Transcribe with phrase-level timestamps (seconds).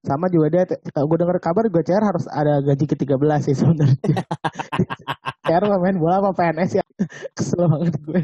[0.00, 0.64] Sama juga dia,
[0.96, 4.24] kalau gue denger kabar gue CR harus ada gaji ke-13 sih sebenarnya.
[5.44, 6.84] CR main bola apa PNS ya.
[7.36, 8.20] Kesel banget gue.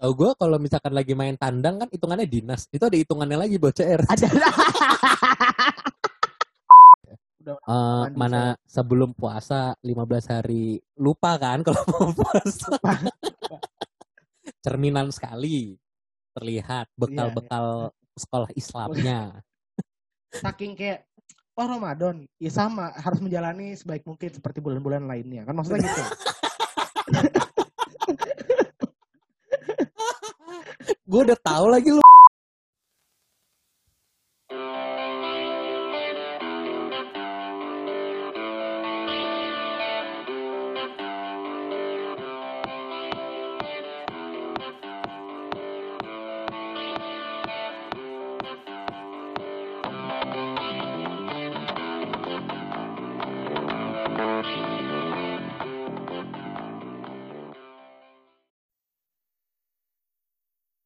[0.00, 2.66] Tahu gue kalau misalkan lagi main tandang kan hitungannya dinas.
[2.74, 4.02] Itu ada hitungannya lagi buat CR.
[4.08, 4.28] Ada.
[7.40, 12.68] Mandi mana sebelum puasa 15 hari lupa kan kalau mau puasa.
[14.60, 15.78] Cerminan sekali
[16.36, 19.40] terlihat bekal-bekal sekolah Islamnya.
[20.30, 21.06] Saking kayak
[21.58, 22.24] oh Ramadan.
[22.38, 25.44] Ya sama harus menjalani sebaik mungkin seperti bulan-bulan lainnya.
[25.44, 26.02] Kan maksudnya gitu.
[31.10, 32.00] Gue udah tahu lagi lu.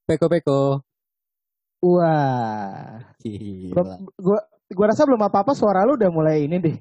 [0.04, 0.84] Peko-peko.
[1.80, 3.72] wah Gila.
[3.72, 3.84] gua,
[4.16, 4.38] gua
[4.68, 6.76] gua rasa belum apa-apa suara lu udah mulai ini deh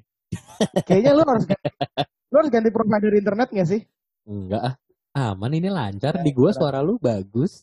[0.84, 1.68] kayaknya lu harus ganti,
[2.32, 3.82] lu harus ganti provider internet gak sih
[4.24, 4.74] Enggak ah.
[5.14, 6.24] Aman ini lancar.
[6.26, 7.62] Di gua suara lu bagus.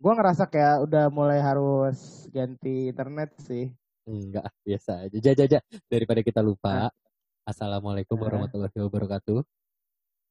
[0.00, 3.68] gua ngerasa kayak udah mulai harus ganti internet sih
[4.08, 5.16] Enggak, ah, biasa aja.
[5.20, 5.60] Ja, ja, ja.
[5.86, 6.88] Daripada kita lupa.
[7.44, 8.22] Assalamualaikum Ah.
[8.26, 9.38] warahmatullahi wabarakatuh.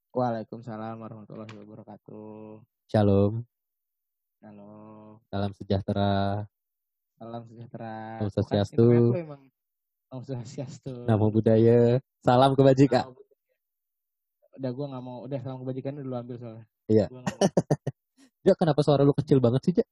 [0.09, 3.45] Waalaikumsalam warahmatullahi wabarakatuh Shalom.
[4.39, 4.71] Halo
[5.27, 6.43] Salam sejahtera.
[7.15, 8.87] salam sejahtera Om Swastiastu.
[10.09, 11.99] Om Swastiastu Namo budaya.
[12.19, 13.11] Salam kebajikan.
[14.55, 17.05] udah gue nggak mau udah salam kebajikan dulu ambil soalnya Iya.
[18.39, 19.83] Ja, kenapa suara lu kecil banget sih, Ja?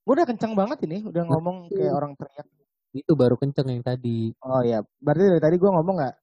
[0.00, 2.48] gue udah kencang banget ini udah ngomong kayak orang teriak
[2.90, 4.32] Itu baru kenceng yang tadi.
[4.40, 6.14] oh ya berarti dari tadi gue ngomong nggak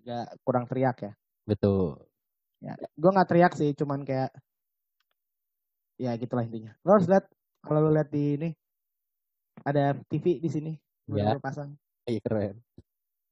[0.00, 1.12] nggak kurang teriak ya
[1.44, 2.00] Betul.
[2.58, 4.32] ya gue nggak teriak sih cuman kayak
[5.96, 7.24] ya gitulah intinya lo harus lihat
[7.64, 8.48] kalau lo lihat di ini
[9.64, 10.72] ada TV di sini
[11.06, 11.38] Ya.
[11.38, 11.70] Gua pasang
[12.02, 12.58] Iya keren.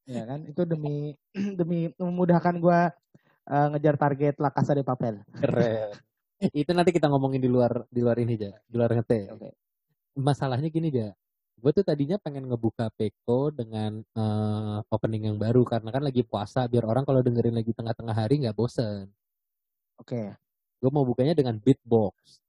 [0.06, 1.18] ya kan itu demi
[1.58, 2.80] demi memudahkan gue
[3.50, 5.90] eh, ngejar target La Casa de Papel Keren.
[6.54, 8.54] Itu nanti kita ngomongin di luar di luar ini, Ja.
[8.62, 9.26] Di luar ngete.
[9.32, 9.50] Oke.
[10.14, 11.10] Masalahnya gini, Ja.
[11.58, 16.70] Gue tuh tadinya pengen ngebuka Peko dengan eh, opening yang baru karena kan lagi puasa
[16.70, 19.10] biar orang kalau dengerin lagi tengah-tengah hari nggak bosen.
[19.98, 20.30] oke
[20.78, 22.43] Gue mau bukanya dengan beatbox.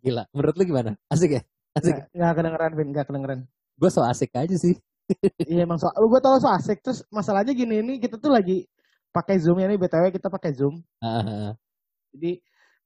[0.00, 0.90] Gila, menurut lu gimana?
[1.12, 1.42] Asik ya?
[1.76, 1.92] Asik.
[1.92, 3.40] nggak nggak kedengeran Vin nggak kedengeran
[3.78, 4.74] Gue so asik aja sih.
[5.50, 8.62] Iya emang so, gue tau so asik terus masalahnya gini ini kita tuh lagi
[9.10, 11.50] pakai zoom ya nih btw kita pakai zoom Ah,
[12.14, 12.38] jadi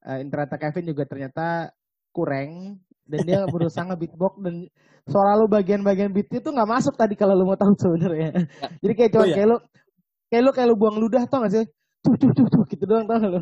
[0.08, 1.68] eh, internet Kevin juga ternyata
[2.16, 4.56] kurang dan dia berusaha nge-beatbox dan
[5.04, 8.48] suara lu bagian-bagian beatnya tuh nggak masuk tadi kalau lu mau tahu sebenarnya
[8.80, 9.34] jadi kayak cuma Oh, iya.
[9.36, 9.56] kayak lu
[10.32, 11.64] kayak lu kayak lu buang ludah tau gak sih
[12.04, 13.40] tuh tuh tuh, tuh gitu doang tau gak lu?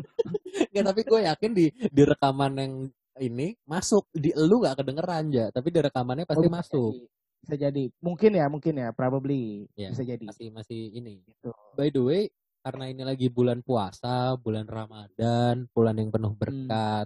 [0.71, 2.73] Nggak, tapi gue yakin di di rekaman yang
[3.19, 4.07] ini masuk.
[4.09, 6.91] Di elu nggak kedengeran ya, tapi di rekamannya pasti Oh, masuk.
[6.95, 7.05] jadi.
[7.43, 7.83] bisa jadi.
[7.99, 8.89] Mungkin ya mungkin ya.
[8.89, 10.25] Probably Ya, bisa jadi.
[10.25, 11.19] Masih masih ini.
[11.27, 11.51] gitu.
[11.75, 12.21] By the way,
[12.63, 17.05] karena ini lagi bulan puasa, bulan Ramadan, bulan yang penuh berkat,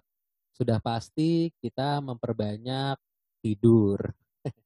[0.53, 2.96] sudah pasti kita memperbanyak
[3.41, 3.97] tidur.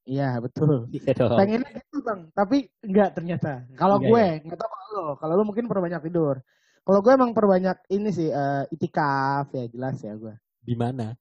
[0.04, 0.86] iya betul.
[0.94, 1.40] Iya dong.
[1.40, 2.22] pengennya gitu bang.
[2.36, 3.64] Tapi enggak ternyata.
[3.74, 5.06] Kalau Enggak gue nggak tahu kalau lo.
[5.18, 6.36] Kalau lo mungkin perbanyak tidur
[6.82, 11.14] kalau gue emang perbanyak ini sih eh, itikaf ya jelas ya gue Di mana?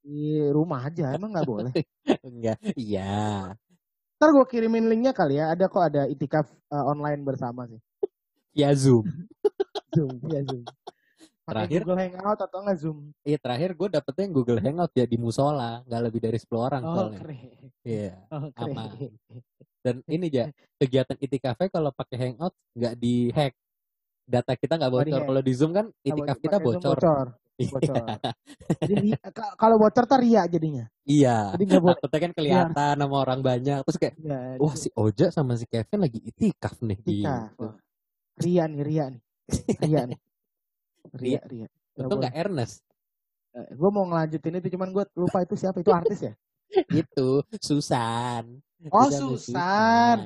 [0.00, 0.16] di
[0.48, 1.72] rumah aja emang nggak boleh
[2.24, 2.56] Enggak.
[2.72, 3.52] Iya.
[4.16, 7.80] ntar gue kirimin linknya kali ya ada kok ada itikaf eh, online bersama sih
[8.50, 9.06] Ya Zoom.
[9.94, 10.64] zoom ya zoom
[11.40, 15.04] pakai Terakhir- Google Hangout atau enggak zoom Iya terakhir gue dapetnya yang Google Hangout ya
[15.04, 17.18] di musola, nggak lebih dari 10 orang oh soalnya.
[17.18, 17.38] keren
[17.80, 18.12] Iya.
[18.28, 18.90] oh keren Aman.
[19.80, 20.46] Dan ini ya
[20.76, 23.52] kegiatan itikafe kalau pakai Hangout nggak dihack.
[24.30, 25.06] Data kita nggak bocor.
[25.06, 25.26] di-hack.
[25.26, 26.94] Kalau di Zoom kan itikaf kita bocor.
[26.94, 27.26] bocor
[27.60, 28.04] bocor
[28.80, 31.52] jadi ka- kalau bocor tar ria jadinya Iya.
[31.52, 33.84] jadi nggak Takutnya kan kelihatan sama orang banyak.
[33.84, 36.96] Terus kayak, ya, wah si Oja sama si Kevin lagi itikaf nih.
[36.96, 37.66] itikaf Gitu.
[38.40, 39.22] Ria nih ria nih
[39.82, 40.18] ria nih
[41.20, 41.66] ria ria
[41.98, 42.16] boleh.
[42.16, 42.80] nggak Ernest.
[43.52, 46.32] gue mau ngelanjutin itu cuman gue lupa itu siapa itu artis ya
[47.02, 48.62] Itu Susan.
[48.88, 50.18] oh sama Susan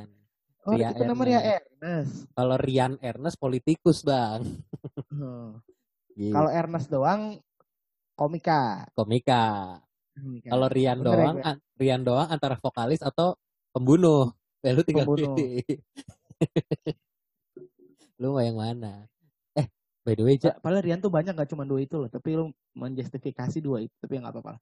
[0.65, 2.15] oh Ria itu nama Ria Ernest.
[2.33, 4.41] Kalau Rian Ernest politikus bang.
[5.09, 5.61] Hmm.
[6.15, 6.31] Gitu.
[6.31, 7.43] kalau Ernest doang
[8.15, 9.43] komika komika.
[10.15, 10.47] Komika.
[10.47, 13.35] Kalau Rian Bener ya, doang, an- Rian doang antara vokalis atau
[13.71, 14.31] pembunuh.
[14.63, 15.35] Ya, lu tinggal Pembunuh.
[15.35, 15.61] pilih.
[18.23, 19.11] lu mau yang mana?
[19.53, 19.67] Eh,
[20.07, 22.39] by the way, Ja, Pa- padahal Rian tuh banyak gak cuma dua itu loh tapi
[22.39, 24.55] lu menjustifikasi dua itu tapi nggak apa-apa.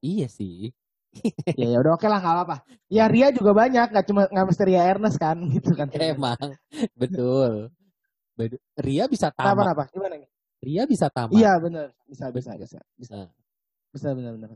[0.00, 0.70] Iya sih.
[1.60, 2.56] ya ya udah oke lah nggak apa-apa.
[2.86, 5.88] Ya Ria juga banyak, nggak cuma nggak mesti Ria Ernest kan gitu kan.
[5.94, 6.54] Emang
[6.94, 7.70] betul.
[8.80, 9.68] Ria bisa tamat.
[9.68, 9.84] kenapa?
[9.92, 10.14] Gimana?
[10.16, 10.30] nih?
[10.60, 11.36] Ria bisa tamat.
[11.36, 11.88] Iya benar.
[12.08, 13.12] Bisa bisa bisa bisa.
[13.16, 13.28] Nah,
[13.90, 14.50] Bisa benar benar.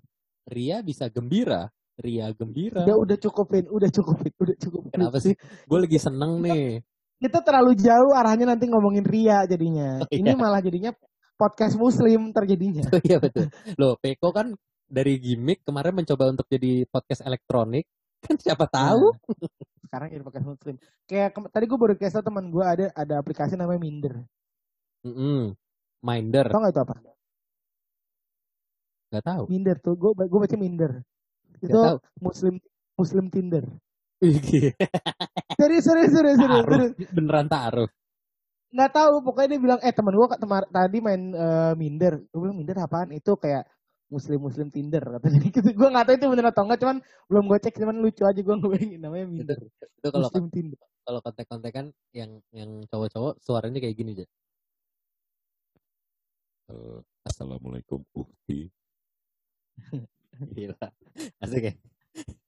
[0.46, 1.68] Ria bisa gembira.
[1.98, 2.82] Ria gembira.
[2.86, 4.90] Udah udah cukupin, udah cukupin, udah cukupin.
[4.94, 5.34] Kenapa sih?
[5.66, 6.82] Gue lagi seneng nih.
[7.18, 10.02] Kita terlalu jauh arahnya nanti ngomongin Ria jadinya.
[10.02, 10.38] Oh, Ini iya.
[10.38, 10.90] malah jadinya
[11.38, 12.84] podcast muslim terjadinya.
[12.90, 13.46] Oh, iya betul.
[13.78, 14.54] Loh, Peko kan
[14.88, 17.88] dari gimmick kemarin mencoba untuk jadi podcast elektronik.
[18.24, 19.12] Kan siapa tahu?
[19.12, 20.74] Nah, sekarang jadi podcast muslim.
[21.04, 24.14] Kayak tadi gue baru kasih teman gue ada ada aplikasi namanya Minder.
[25.04, 25.52] Mm-mm.
[26.00, 26.46] Minder.
[26.48, 26.94] Tau gak itu apa?
[29.12, 29.44] Gak tahu.
[29.52, 30.92] Minder tuh, gue gue baca Minder.
[31.60, 31.96] Gak Itu tahu.
[32.24, 32.54] muslim
[32.96, 33.64] muslim Tinder.
[35.58, 36.64] Serius serius serius serius.
[36.64, 36.90] Taruh.
[37.12, 37.88] Beneran taruh.
[38.74, 40.26] Nggak tahu, pokoknya dia bilang eh teman gue
[40.72, 42.24] tadi main eh, Minder.
[42.32, 43.12] Gue bilang Minder apaan?
[43.12, 43.68] Itu kayak
[44.14, 45.68] muslim muslim Tinder katanya gitu.
[45.74, 46.96] Gue nggak tahu itu bener atau enggak, cuman
[47.26, 49.58] belum gue cek, cuman lucu aja gue ngebayangin namanya Minder.
[49.98, 50.78] Itu kalau Muslim Tinder.
[51.04, 51.84] kalau kontek-kontekan
[52.16, 54.26] yang yang cowok-cowok suaranya kayak gini aja.
[56.70, 58.70] Eh, Assalamualaikum Ukti.
[60.56, 60.86] Gila.
[61.42, 61.74] Asik ya?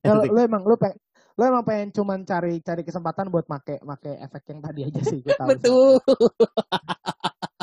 [0.06, 0.30] Ya, Asik.
[0.30, 0.96] lo, lo emang lo pengen
[1.36, 5.20] lo emang pengen cuman cari cari kesempatan buat make make efek yang tadi aja sih
[5.20, 5.48] gue tahu.
[5.52, 6.00] Betul.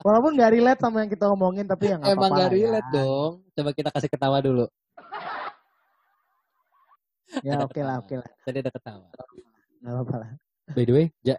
[0.00, 2.56] Walaupun gak relate sama yang kita ngomongin tapi ya nggak Emang apa-apa gak lah ya.
[2.56, 3.32] relate dong.
[3.52, 4.66] Coba kita kasih ketawa dulu.
[7.40, 8.28] Ya oke lah oke lah.
[8.42, 9.06] Tadi ada ketawa.
[9.80, 10.30] Nggak apa-apa lah.
[10.72, 11.36] By the way, Ja,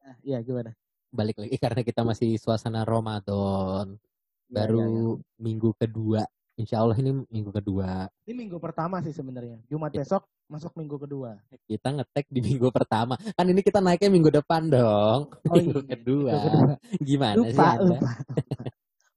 [0.00, 0.72] Nah, Iya gimana?
[1.10, 3.98] balik lagi karena kita masih suasana Ramadan.
[4.46, 5.10] Ya, Baru ya, ya.
[5.38, 6.22] minggu kedua.
[6.60, 8.04] Insya Allah ini minggu kedua.
[8.28, 9.56] Ini minggu pertama sih sebenarnya.
[9.64, 10.04] Jumat Iya.
[10.04, 11.40] besok masuk minggu kedua.
[11.64, 13.16] Kita ngetek di minggu pertama.
[13.16, 15.32] Kan ini kita naiknya minggu depan dong.
[15.32, 16.32] Oh, minggu iya, kedua.
[16.36, 16.72] minggu kedua.
[17.00, 17.80] Gimana sih Lupa, Anda?
[17.80, 18.10] lupa, lupa.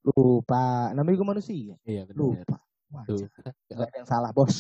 [0.08, 0.64] Lupa.
[0.96, 1.76] Namanya juga manusia.
[1.84, 2.20] Iya benar.
[2.24, 2.58] Lupa.
[2.94, 3.28] Wajar.
[3.68, 4.56] Gak ada yang salah, bos.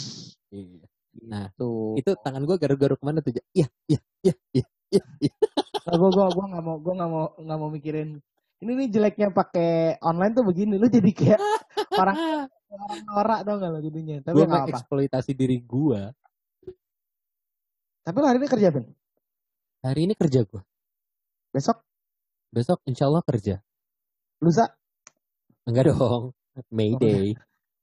[0.52, 0.84] Iya.
[1.24, 1.96] Nah, Tuh.
[1.96, 3.32] Itu tangan gue garuk-garuk ke mana tuh?
[3.56, 5.02] Iya, iya, iya, iya, iya.
[5.24, 5.34] iya.
[5.84, 8.10] gue gue gue nggak mau gue nggak mau nggak mau mikirin
[8.64, 11.42] ini nih jeleknya pakai online tuh begini lu jadi kayak
[12.02, 12.48] orang
[13.06, 16.02] norak dong kalau jadinya tapi Gue nggak mengeksploitasi diri gue.
[18.04, 18.86] tapi lu hari ini kerja Ben
[19.82, 20.62] Hari ini kerja gue.
[21.50, 21.84] besok
[22.50, 23.60] Besok insya Allah kerja.
[24.38, 24.70] lusa
[25.64, 26.32] Enggak dong.
[26.70, 27.34] Mayday.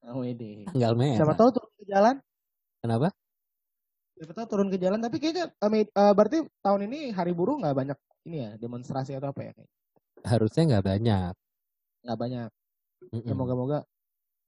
[0.07, 1.17] oh ide Tanggal merah.
[1.17, 2.17] siapa tahu turun ke jalan
[2.81, 3.09] Kenapa?
[4.15, 7.99] siapa tahu turun ke jalan tapi kayaknya eh, berarti tahun ini hari buruh nggak banyak
[8.25, 9.71] ini ya demonstrasi atau apa ya kayak
[10.21, 11.33] Harusnya nggak banyak.
[12.05, 12.49] nggak banyak
[13.11, 13.25] Mm-mm.
[13.25, 13.79] ya moga-moga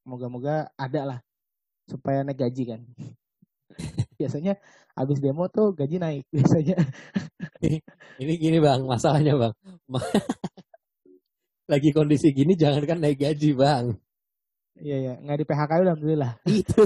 [0.04, 1.18] moga-moga ada lah
[1.86, 2.80] supaya naik gaji kan
[4.18, 4.54] biasanya
[4.92, 6.76] habis demo tuh gaji naik biasanya
[8.18, 9.54] Ini gini bang, masalahnya bang.
[11.70, 13.94] Lagi kondisi gini jangankan naik gaji bang.
[14.82, 16.82] iya iya nggak di PHK alhamdulillah Itu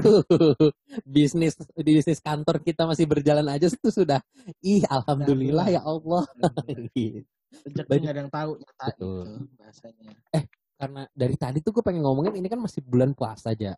[1.07, 4.21] bisnis bisnis kantor kita masih berjalan aja itu sudah.
[4.61, 6.29] Ih alhamdulillah ya Allah.
[6.93, 7.25] Gitu.
[7.65, 9.27] Rezeki nggak ada yang tahu nyata Betul.
[9.57, 10.13] bahasanya.
[10.77, 13.73] Karena dari tadi tuh gue pengen ngomongin ini kan masih bulan puasa aja.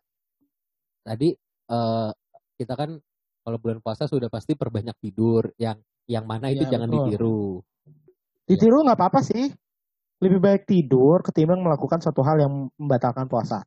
[1.03, 1.31] Tadi
[1.71, 2.09] eh,
[2.59, 2.99] kita kan
[3.39, 5.47] kalau bulan puasa sudah pasti perbanyak tidur.
[5.55, 5.79] Yang
[6.11, 7.03] yang mana itu Iya, jangan betul.
[7.07, 7.41] ditiru.
[8.49, 9.47] Ditiru nggak apa-apa sih.
[10.19, 13.63] Lebih baik tidur ketimbang melakukan suatu hal yang membatalkan puasa.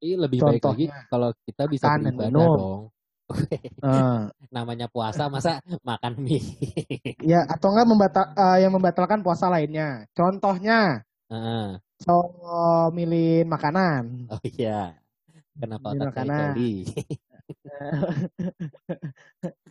[0.00, 2.82] Ini lebih baik lagi Contohnya, kalau kita bisa beribadah dong.
[3.80, 6.42] Eh, Namanya puasa masa makan mie.
[7.22, 10.02] ya atau enggak membatal eh, yang membatalkan puasa lainnya.
[10.10, 11.78] Contohnya, Heeh.
[12.00, 12.12] So
[12.96, 14.26] milih makanan.
[14.32, 14.96] Oh iya.
[15.60, 16.52] Kenapa Milih makanan.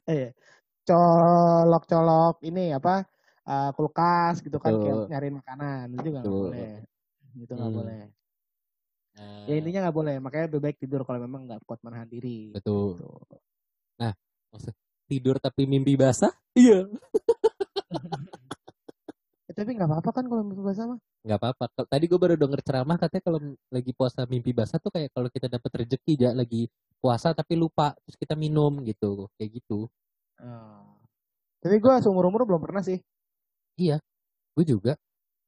[0.09, 0.29] eh,
[0.87, 3.05] colok-colok ini apa
[3.49, 6.71] eh, kulkas gitu kan kayak nyariin makanan itu nggak boleh.
[7.37, 7.79] Itu nggak Hmm.
[7.81, 8.01] boleh.
[9.19, 10.15] Eh, Ya intinya nggak boleh.
[10.21, 12.53] Makanya lebih baik tidur kalau memang nggak kuat menahan diri.
[12.53, 12.93] betul.
[12.97, 13.09] Gitu.
[14.49, 14.73] Maksud,
[15.05, 16.33] tidur tapi mimpi basah?
[16.57, 16.85] Iya.
[19.49, 20.99] Eh, tapi nggak apa-apa kan kalau mimpi basah mah.
[21.29, 21.85] Nggak apa-apa.
[21.85, 25.45] Tadi gue baru denger ceramah katanya kalau lagi puasa mimpi basah tuh kayak kalau kita
[25.45, 26.65] dapat rezeki ya lagi
[26.97, 29.85] puasa tapi lupa terus kita minum gitu kayak gitu.
[30.41, 30.97] Oh.
[31.61, 32.97] Tapi gue seumur umur belum pernah sih.
[33.77, 34.97] Gue juga.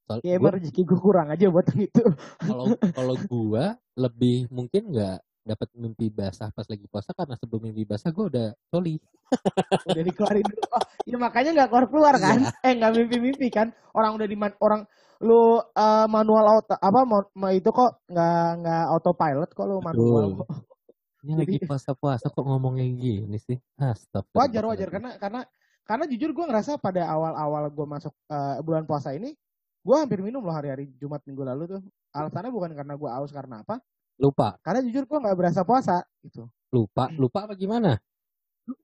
[0.06, 2.06] Soal Ya emang rezeki gue kurang aja buat itu.
[2.46, 7.90] kalau kalau gua lebih mungkin nggak dapat mimpi basah pas lagi puasa karena sebelum mimpi
[7.90, 9.02] basah gue udah coli.
[9.90, 10.62] udah dikeluarin dulu.
[10.78, 12.40] Oh, ya makanya nggak keluar keluar kan?
[12.62, 13.74] Eh nggak mimpi mimpi kan?
[13.98, 14.86] Orang udah di orang
[15.22, 20.26] lu eh, manual auto apa mau mau itu kok nggak nggak autopilot kok lu manual.
[20.42, 20.60] Betul.
[21.22, 23.58] Ini lagi Jadi- puasa-puasa kok ngomongnya gini sih?
[23.78, 24.42] Astagfirullah.
[24.42, 25.42] Wajar wajar karena karena
[25.86, 29.38] karena jujur gue ngerasa pada awal-awal gue masuk eh, bulan puasa ini
[29.82, 31.82] gue hampir minum loh hari-hari Jumat minggu lalu tuh.
[32.12, 33.78] Alasannya bukan karena gue aus karena apa?
[34.22, 36.46] Lupa, Karena jujur gue nggak berasa puasa gitu.
[36.70, 37.98] lupa, lupa apa gimana?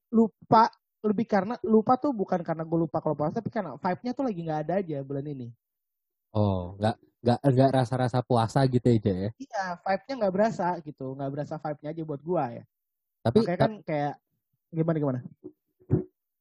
[0.10, 0.66] Lupa
[1.06, 4.40] lebih karena lupa tuh bukan karena gue lupa kalau puasa tapi karena vibe-nya tuh lagi
[4.42, 5.54] nggak ada aja bulan ini.
[6.32, 9.30] Oh, nggak nggak nggak rasa-rasa puasa gitu aja ya.
[9.36, 12.64] Iya, vibe-nya nggak berasa gitu, nggak berasa vibe-nya aja buat gua ya.
[13.22, 14.14] Tapi Makanya kan kayak
[14.70, 15.20] gimana gimana?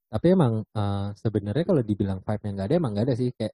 [0.06, 3.52] tapi emang eh, sebenarnya kalau dibilang vibe-nya nggak ada emang nggak ada sih kayak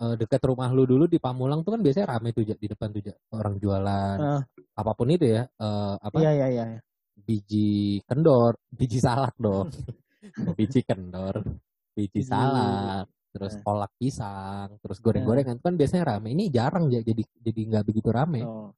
[0.00, 3.02] eh, dekat rumah lu dulu di Pamulang tuh kan biasanya rame tuh di depan tuh
[3.34, 4.42] orang jualan Eh.
[4.78, 6.64] apa pun itu ya eh, apa Iya iya iya.
[7.18, 9.68] biji kendor biji salak dong
[10.58, 11.42] biji kendor
[11.92, 13.62] Biji- salak terus Eh.
[13.62, 18.10] kolak pisang terus goreng-gorengan itu kan biasanya rame ini jarang Ja, jadi jadi nggak begitu
[18.10, 18.74] rame Oh,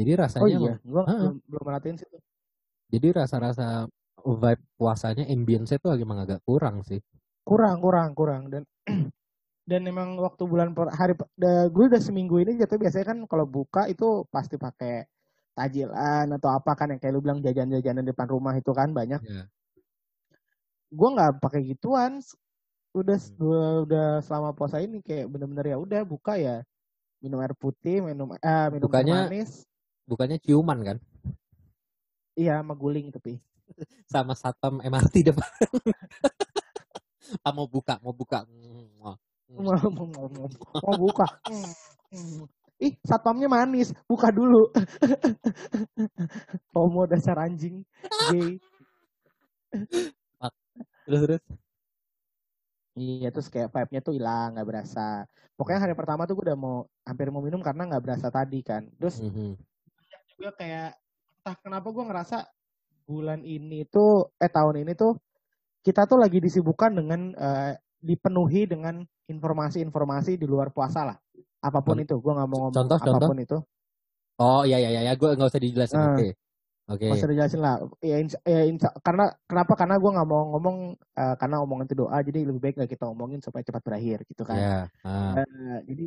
[0.00, 1.18] jadi oh rasanya iya, gua Heeh.
[1.20, 2.16] belum belum merhatiin situ.
[2.92, 3.86] jadi rasa-rasa
[4.22, 7.00] vibe puasanya ambience itu emang agak kurang sih
[7.42, 8.62] Kurang kurang kurang dan
[9.70, 13.46] dan emang waktu bulan per, hari da, gue udah seminggu ini jatuh biasanya kan kalau
[13.46, 15.06] buka itu pasti pakai
[15.52, 19.20] tajilan atau apa kan yang kayak lu bilang jajan-jajanan depan rumah itu kan banyak.
[19.22, 19.44] ya
[20.92, 22.20] Gue nggak pakai gituan.
[22.92, 23.88] Udah Hmm.
[23.88, 26.60] udah, selama puasa ini kayak bener-bener ya udah buka ya
[27.18, 29.64] minum air putih, minum eh minum Bukanya- manis.
[30.04, 30.98] bukannya ciuman kan
[32.32, 33.38] Iya, sama guling tapi.
[34.12, 35.44] sama satpam MRT depan.
[37.44, 38.44] ah, mau buka, mau buka.
[38.48, 39.20] mau,
[39.52, 40.48] mau, mau, mau,
[40.80, 41.28] mau buka.
[42.82, 43.92] Ih, satpamnya manis.
[44.08, 44.72] Buka dulu.
[46.74, 47.84] Homo dasar anjing.
[48.32, 48.58] Gay.
[51.06, 51.42] Terus terus.
[52.92, 55.24] Iya, terus kayak vibe-nya tuh hilang, nggak berasa.
[55.56, 56.76] Pokoknya hari pertama tuh gue udah mau
[57.08, 58.84] hampir mau minum karena nggak berasa tadi kan.
[59.00, 59.56] Terus Mhm.
[60.36, 60.98] gue kayak
[61.40, 62.36] entah kenapa gue ngerasa
[63.08, 65.16] bulan ini tuh eh tahun ini tuh
[65.82, 67.72] kita tuh lagi disibukkan dengan eh,
[68.02, 71.16] dipenuhi dengan informasi-informasi di luar puasa lah.
[71.62, 73.16] Apa pun Con- itu, gue nggak mau ngomong contoh, contoh?
[73.16, 73.58] apa pun itu.
[74.42, 75.12] Oh iya iya iya, ya.
[75.16, 75.96] gue nggak usah dijelasin.
[75.96, 76.06] Eh.
[76.12, 76.28] Oke.
[76.90, 77.06] Oke.
[77.08, 77.78] Usah dijelasin lah.
[78.02, 79.72] Ya, insya- ya, insya- karena kenapa?
[79.78, 83.04] Karena gue nggak mau ngomong eh, karena omongan itu doa, jadi lebih baik nggak kita
[83.06, 84.58] omongin supaya cepat berakhir gitu kan.
[84.58, 84.78] Ya.
[85.06, 86.06] ah, Eh, jadi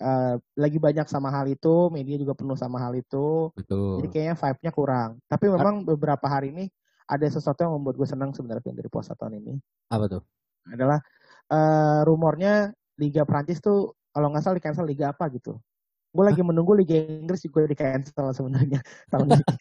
[0.00, 3.52] eh, lagi banyak sama hal itu, media juga penuh sama hal itu.
[3.52, 4.00] betul.
[4.00, 5.10] Jadi kayaknya vibe-nya kurang.
[5.28, 6.64] Tapi memang beberapa hari ini
[7.04, 9.54] ada sesuatu yang membuat gue senang sebenarnya dari puasa tahun ini.
[9.92, 10.22] Apa tuh?
[10.66, 10.98] Adalah
[11.52, 15.60] eh, rumornya Liga Prancis tuh kalau nggak salah di cancel Liga apa gitu.
[16.14, 18.78] Gue lagi menunggu Liga Inggris juga di cancel sebenarnya
[19.10, 19.42] tahun ini.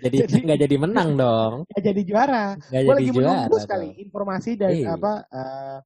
[0.00, 1.52] Jadi nggak jadi menang dong.
[1.64, 2.44] Nggak jadi juara.
[2.56, 3.24] Nggak Gue jadi lagi juara.
[3.32, 4.02] menunggu sekali dong.
[4.04, 4.92] informasi dari Iya.
[4.96, 5.76] apa eh,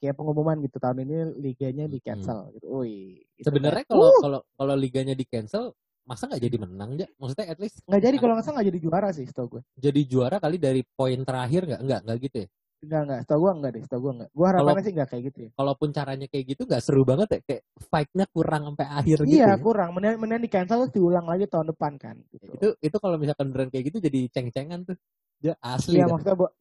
[0.00, 2.66] kayak pengumuman gitu tahun ini liganya di cancel gitu.
[2.80, 3.20] Wih.
[3.36, 5.72] itu Sebenarnya kayak, kalau uh, kalau kalau liganya di cancel,
[6.04, 7.08] masa nggak jadi menang ya?
[7.20, 9.62] Maksudnya at least nggak jadi kalau nggak salah nggak jadi juara sih setahu gue.
[9.76, 12.48] jadi juara kali dari poin terakhir nggak nggak nggak gitu ya?
[12.82, 14.30] Enggak enggak, setahu gue enggak deh, setahu gue enggak.
[14.34, 15.50] Gue harapannya sih enggak kayak gitu ya.
[15.56, 17.40] Kalaupun caranya kayak gitu nggak seru banget ya?
[17.46, 19.34] Kayak fight-nya kurang sampai akhir gitu.
[19.38, 19.56] Iya ya?
[19.62, 22.16] kurang, mendingan, mendingan di cancel terus diulang lagi tahun depan kan.
[22.28, 22.44] Gitu.
[22.44, 24.96] itu itu kalau misalkan beneran kayak gitu jadi ceng-cengan tuh
[25.40, 26.10] dia asli Iya dah.
[26.12, 26.52] maksudnya buat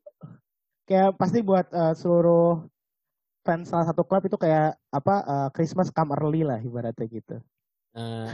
[0.88, 2.64] kayak pasti buat eh, seluruh
[3.44, 7.36] fans salah satu klub itu kayak apa eh, Christmas come early lah ibaratnya gitu.
[7.94, 8.28] Eh,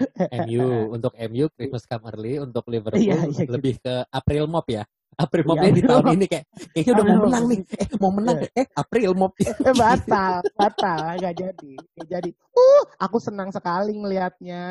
[0.45, 3.51] MU untuk MU Christmas come early untuk Liverpool Iya, iya, gitu.
[3.57, 4.85] lebih ke April Mop ya
[5.17, 8.37] April Iya, Mopnya di tahun ini kayak kayaknya udah mau menang nih eh mau menang
[8.55, 12.29] eh April Mop Eh batal, batal, nggak jadi, nggak jadi.
[12.55, 14.63] Uh, aku senang sekali ngelihatnya.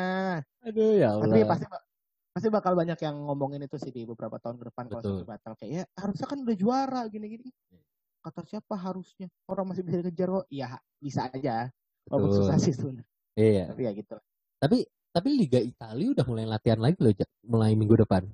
[0.63, 1.65] aduh ya Allah Tapi pasti
[2.29, 5.11] pasti bakal banyak yang ngomongin itu sih di beberapa tahun ke depan kalau Betul.
[5.21, 7.49] sampai batal kayak ya harusnya kan udah juara gini-gini.
[8.19, 9.27] Kata siapa harusnya?
[9.47, 10.45] Orang masih bisa dikejar kok.
[10.51, 11.71] Ya bisa aja.
[12.09, 13.05] Walaupun susah sih sebenarnya.
[13.39, 14.15] iya Tapi ya gitu.
[14.59, 14.77] tapi
[15.09, 17.13] tapi Liga Italia udah mulai latihan lagi loh
[17.47, 18.27] mulai minggu depan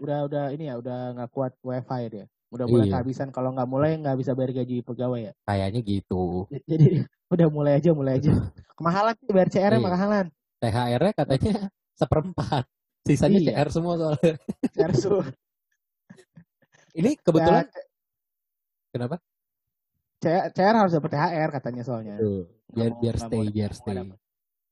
[0.00, 2.24] Udah udah ini ya udah nggak kuat wifi dia.
[2.50, 2.92] Udah mulai Iya.
[2.98, 3.28] kehabisan.
[3.30, 5.32] Kalau nggak mulai nggak bisa bayar gaji pegawai ya.
[5.44, 6.86] kayaknya gitu Jadi
[7.34, 8.32] udah mulai aja mulai aja.
[8.80, 9.78] Kemahalan sih bayar CR Iya.
[9.78, 10.26] kemahalan.
[10.60, 11.52] THR-nya katanya
[12.00, 12.64] seperempat
[13.04, 13.48] sisanya Iya.
[13.54, 14.32] CR semua soalnya
[14.72, 15.14] CR su.
[16.90, 17.82] ini kebetulan Ya,
[18.90, 19.16] kenapa
[20.20, 22.14] CR, CR harus dapat THR katanya soalnya.
[22.18, 23.96] Tuh, biar biar stay biar stay.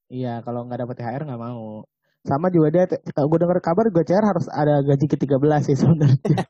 [0.09, 1.85] Iya, kalau nggak dapat THR nggak mau.
[2.29, 6.21] Sama juga dia, gue dengar kabar gue CR harus ada gaji ke-13 sih sebenarnya.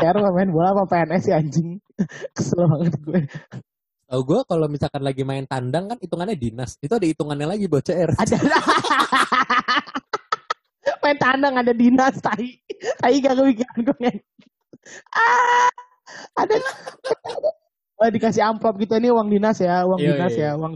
[0.00, 1.80] CR main bola apa PNS sih anjing.
[2.36, 3.20] Kesel banget gue.
[4.04, 6.76] Tahu gue kalau misalkan lagi main tandang kan hitungannya dinas.
[6.76, 8.12] Itu ada hitungannya lagi buat CR.
[8.20, 8.36] Ada
[11.02, 12.60] main tandang ada dinas tai.
[13.00, 14.12] Tai gak kepikiran gue.
[15.16, 15.72] Ah,
[16.36, 16.60] ada
[18.00, 20.48] Oh, dikasih amplop gitu ini uang dinas ya, uang Iya, dinas iya.
[20.48, 20.72] ya, uang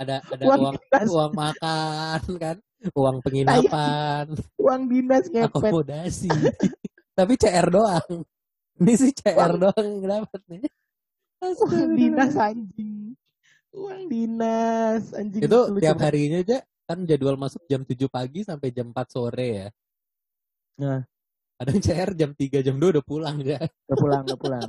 [0.00, 1.08] Ada ada Uang uang dinas.
[1.12, 2.56] uang makan kan,
[2.90, 4.26] uang penginapan,
[4.58, 5.46] uang dinas ngepet.
[5.52, 6.30] akomodasi.
[7.18, 8.26] Tapi CR doang.
[8.82, 10.62] Ini sih CR Uang- doang yang dapat nih.
[11.42, 13.14] Uang dinas anjing.
[13.72, 18.90] Uang dinas anjing Itu tiap harinya aja kan jadwal masuk jam 7 pagi sampai jam
[18.90, 19.68] 4 sore ya.
[20.82, 21.00] Nah.
[21.62, 23.62] Kadang CR jam 3 jam 2 udah pulang ya.
[23.86, 24.68] Udah pulang, udah pulang.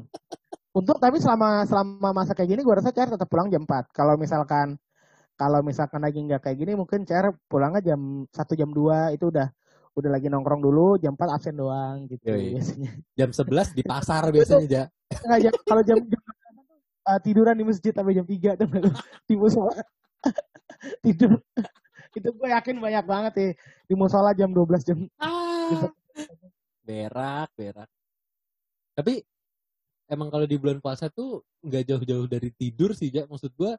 [0.74, 3.89] Untuk tapi selama selama masa kayak gini gue rasa CR tetap pulang jam 4.
[3.89, 4.77] Kalau misalkan
[5.34, 9.48] kalau misalkan lagi nggak kayak gini mungkin CR pulangnya jam 1 jam 2 itu udah
[9.94, 12.58] udah lagi nongkrong dulu jam 4 absen doang gitu Yoi.
[12.58, 12.92] biasanya.
[13.13, 14.84] Jam 11 di pasar biasanya aja.
[15.13, 16.22] Nggak, jam, kalau jam, jam
[17.06, 18.68] uh, tiduran di masjid sampai jam 3 tuh
[19.30, 19.74] di musola.
[21.06, 21.40] Tidur.
[22.13, 23.50] itu gue yakin banyak banget ya
[23.90, 25.90] di musola jam 12 jam Ah.
[26.84, 27.90] Berak, berak.
[28.94, 29.24] Tapi
[30.12, 33.25] emang kalau di bulan puasa tuh nggak jauh-jauh dari tidur sih, Ja.
[33.25, 33.74] Maksud gua,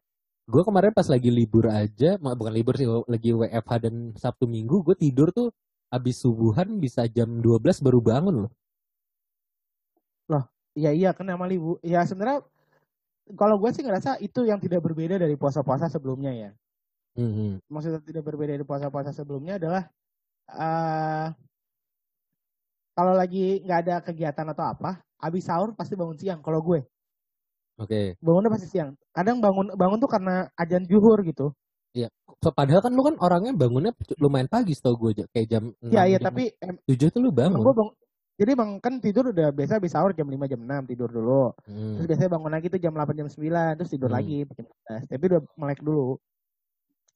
[0.45, 4.97] gua kemarin pas lagi libur aja, bukan libur sih, lagi WFH dan Sabtu Minggu, gue
[4.97, 5.49] tidur tuh
[5.89, 8.53] habis subuhan bisa jam 12 baru bangun loh.
[10.75, 11.79] Iya iya kan nama libu.
[11.87, 12.43] Ya sebenarnya
[13.39, 16.51] kalau gue sih ngerasa itu yang tidak berbeda dari puasa-puasa sebelumnya ya.
[17.15, 17.63] Mhm.
[17.71, 19.87] Maksudnya tidak berbeda dari puasa-puasa sebelumnya adalah
[20.51, 21.29] eh
[22.95, 26.43] kalau lagi nggak ada kegiatan atau apa, habis sahur pasti bangun siang.
[26.43, 26.83] Kalau gue
[27.75, 28.15] Oke.
[28.23, 28.95] bangunnya pasti siang.
[29.11, 31.51] Kadang bangun bangun tuh karena ajan juhur gitu.
[32.45, 35.25] So, padahal kan lu kan orangnya bangunnya lumayan pagi setahu gue aja.
[35.33, 37.65] Kayak jam 6, Iya iya jam tapi em, 7 tuh lu bangun.
[37.65, 37.95] gue bangun.
[38.37, 41.55] Jadi bang kan tidur udah biasa habis sahur jam 5 jam 6 tidur dulu.
[41.65, 41.97] Hmm.
[41.97, 44.19] Terus biasanya bangun lagi tuh jam 8 jam 9 terus tidur Hmm.
[44.21, 45.03] lagi jam 11.
[45.09, 46.07] Tapi udah melek dulu.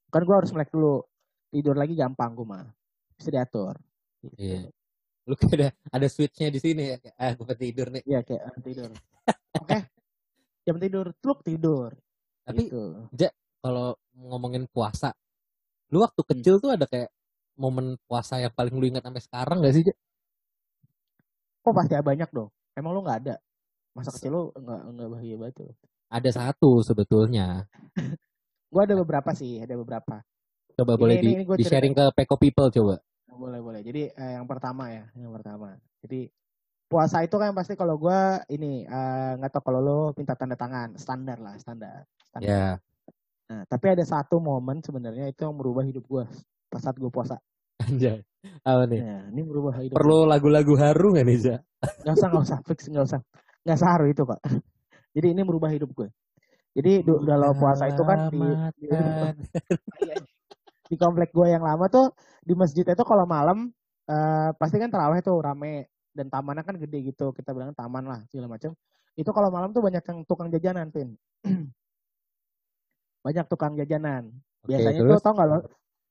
[0.09, 1.05] Kan gua harus melek dulu.
[1.53, 2.65] Tidur lagi gampang gua mah.
[3.13, 3.75] Bisa diatur.
[4.25, 4.33] Gitu.
[4.39, 4.59] Iya.
[5.29, 6.97] Lu kayak ada, ada switchnya di sini ya.
[7.21, 8.01] Ah, gue tidur nih.
[8.01, 8.89] Iya kayak ah, tidur.
[9.61, 9.77] Oke.
[10.63, 11.95] Jam tidur, truk tidur.
[12.43, 12.83] Tapi Gitu.
[13.59, 15.13] kalau ngomongin puasa,
[15.89, 16.29] lu waktu Hmm.
[16.33, 17.09] kecil tuh ada kayak
[17.55, 19.83] momen puasa yang paling lu ingat sampai sekarang gak sih?
[19.83, 19.95] Ja?
[21.61, 22.49] Oh pasti banyak dong.
[22.73, 23.35] Emang lu nggak ada?
[23.91, 25.71] Masa kecil lu nggak nggak bahagia banget tuh.
[26.09, 27.67] Ada satu sebetulnya.
[28.73, 30.21] Gua ada beberapa sih, ada beberapa.
[30.73, 32.95] Coba Ini- boleh ini- di, ini di sharing ke Peko People coba.
[33.29, 33.81] Boleh boleh.
[33.83, 35.75] Jadi eh, yang pertama ya, yang pertama.
[36.05, 36.31] Jadi
[36.89, 40.97] puasa itu kan pasti kalau gua ini eh, nggak tahu kalau lo minta tanda tangan,
[40.97, 42.09] standar lah, standar.
[42.33, 42.49] standar.
[42.49, 42.67] Ya.
[43.49, 46.25] Nah, tapi ada satu momen sebenarnya itu yang merubah hidup gua
[46.67, 47.37] pas saat gua puasa.
[47.85, 48.25] Anjay.
[48.63, 49.01] Apa nih?
[49.03, 49.95] Nah, ini merubah hidup.
[49.95, 51.57] Perlu lagu-lagu haru gak nih, Ja?
[52.03, 53.19] Gak usah, gak usah, fix, gak usah.
[53.63, 54.39] Gak seharu itu, Pak.
[55.15, 56.09] Jadi ini merubah hidup gue.
[56.75, 58.39] Jadi kalau puasa itu kan di,
[58.77, 58.87] di,
[60.93, 62.13] di komplek gue yang lama tuh
[62.45, 63.73] di masjid itu kalau malam
[64.05, 68.19] eh, pasti kan terawih tuh rame dan tamannya kan gede gitu kita bilang taman lah
[68.29, 68.73] segala macam
[69.13, 71.13] itu kalau malam tuh banyak yang tukang jajanan pin
[73.25, 74.31] banyak tukang jajanan
[74.63, 75.19] biasanya terus?
[75.19, 75.59] tuh tau gak lo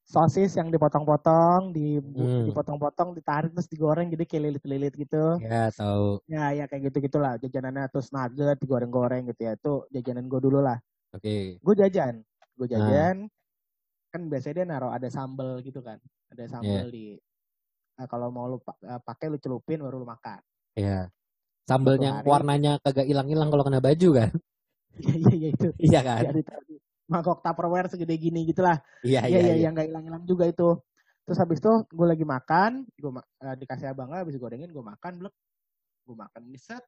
[0.08, 2.48] sosis yang dipotong-potong di Hmm.
[2.48, 6.24] dipotong-potong ditarik terus digoreng jadi kayak lilit-lilit gitu Ya, tahu.
[6.24, 10.64] ya ya kayak gitu gitulah jajanannya terus nugget digoreng-goreng gitu ya itu jajanan gue dulu
[10.64, 10.80] lah
[11.12, 11.60] Oke.
[11.60, 12.24] gue jajan
[12.56, 12.72] gue Nah.
[12.80, 13.16] jajan
[14.08, 16.00] kan biasanya dia naruh ada sambel gitu kan
[16.32, 17.20] ada sambel di
[17.98, 20.38] Nah, kalau mau lu eh, pakai lu celupin baru lu makan
[20.78, 21.10] Ya.
[21.68, 22.28] Yang hari.
[22.30, 24.30] warnanya kagak hilang-hilang kalau kena baju kan?
[25.02, 26.22] iya iya iya itu Iya kan?
[26.24, 26.76] ya ditaruh di
[27.08, 29.62] mangkok tupperware segede gini gitulah Iya, iya iya, iya iya.
[29.66, 30.78] yang nggak hilang-hilang juga itu
[31.24, 33.10] terus habis itu gue lagi makan gue
[33.60, 35.34] dikasih abangnya habis gorengin gue makan blek
[36.08, 36.80] gue makan ini set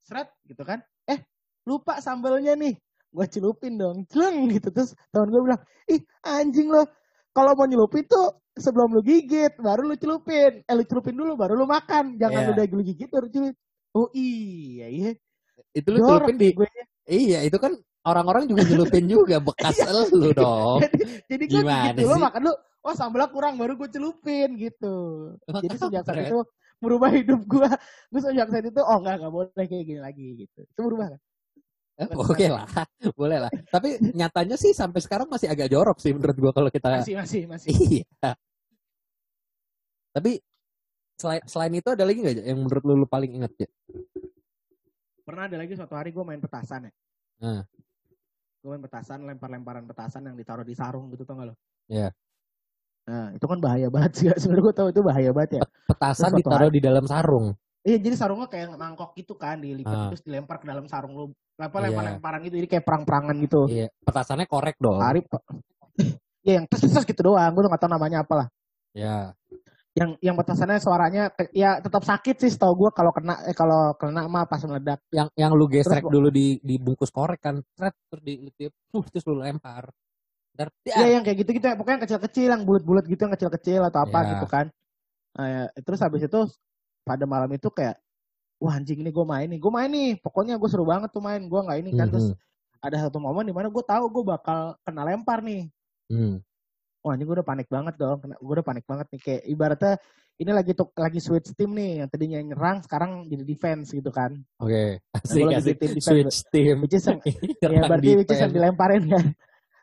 [0.00, 1.20] seret gitu kan eh
[1.68, 2.72] lupa sambelnya nih
[3.12, 5.60] gue celupin dong celeng gitu terus teman gue bilang
[5.92, 6.88] ih anjing lo
[7.32, 10.60] kalau mau nyelupin tuh sebelum lu gigit baru lu celupin.
[10.62, 12.16] Eh lu celupin dulu baru lu makan.
[12.20, 12.48] Jangan Iya.
[12.48, 13.56] lu udah lu gigit baru celupin.
[13.92, 15.10] Oh iya iya.
[15.72, 16.68] Itu lu Jorok celupin di gue.
[17.02, 17.72] Iya, itu kan
[18.04, 19.76] orang-orang juga nyelupin juga bekas
[20.14, 20.80] lu dong.
[20.84, 22.22] jadi jadi gue Gimana gigit dulu sih?
[22.22, 24.96] makan lu oh sambelnya kurang baru gue celupin gitu.
[25.48, 26.38] Jadi sejak saat itu
[26.78, 27.68] merubah hidup gue.
[28.12, 30.60] Gue sejak saat itu oh enggak enggak boleh kayak gini lagi gitu.
[30.68, 31.20] Itu berubah kan
[31.92, 32.64] Eh, Oke lah,
[33.20, 33.52] boleh lah.
[33.68, 37.42] Tapi nyatanya sih sampai sekarang masih agak jorok sih menurut gua kalau kita masih masih
[37.44, 37.68] masih
[38.00, 38.32] Iya.
[40.12, 40.32] Tapi
[41.16, 43.68] selain selain itu ada lagi nggak yang menurut lu, lu paling inget ya?
[45.22, 46.92] pernah ada lagi suatu hari gue main petasan ya
[47.38, 47.62] Nah.
[48.58, 51.54] gue main petasan lempar-lemparan petasan yang ditaruh di sarung gitu tau gak lo
[51.86, 52.10] Iya.
[53.02, 56.70] nah itu kan bahaya banget sih sebenarnya gue tahu itu bahaya banget ya Petasan ditaruh
[56.70, 57.54] di dalam sarung.
[57.82, 60.06] Iya jadi sarungnya kayak mangkok gitu kan dilipat Ah.
[60.08, 61.24] terus dilempar ke dalam sarung lu
[61.56, 61.90] apa Iya.
[61.90, 64.98] lempar-lemparan gitu jadi kayak perang-perangan gitu Iya, petasannya korek dong.
[64.98, 65.20] hari
[66.46, 68.48] ya yang tes tes gitu doang gue tuh gak tahu namanya apa lah
[68.92, 69.32] Ya.
[69.92, 74.24] yang yang petasannya suaranya ya tetap sakit sih setahu gue kalau kena eh kalau kena
[74.24, 78.22] mah pas meledak Yang yang lu gesrek Terus- dulu di dibungkus korek kan, Tret, terus
[78.22, 79.92] dilitip, uh, terus lu lempar.
[80.52, 83.32] Ntar, ya ya, yang kayak gitu gitu ya pokoknya yang kecil-kecil yang bulat-bulat gitu yang
[83.32, 84.28] kecil-kecil atau apa Ya.
[84.36, 84.66] gitu kan
[85.32, 86.40] Nah, ya, terus habis itu
[87.02, 87.98] pada malam itu kayak
[88.56, 91.42] wah anjing ini gue main nih gue main nih pokoknya gue seru banget tuh main
[91.42, 92.38] gue nggak ini kan terus Mhm.
[92.80, 95.70] ada satu momen di mana gue tahu gue bakal kena lempar nih.
[96.06, 96.42] Hmm.
[96.98, 98.18] Wah ini gue udah panik banget dong.
[98.18, 99.92] Gue udah panik banget nih kayak ibaratnya
[100.34, 104.34] ini lagi tuh lagi switch team nih yang tadinya nyerang sekarang jadi defense gitu kan.
[104.58, 105.76] Oke, Nah, asik lagi asik.
[105.78, 106.06] tim defense.
[106.06, 106.74] Switch team.
[106.82, 107.06] Which is
[107.62, 108.54] ya berarti which is yang defense.
[108.54, 109.26] dilemparin kan.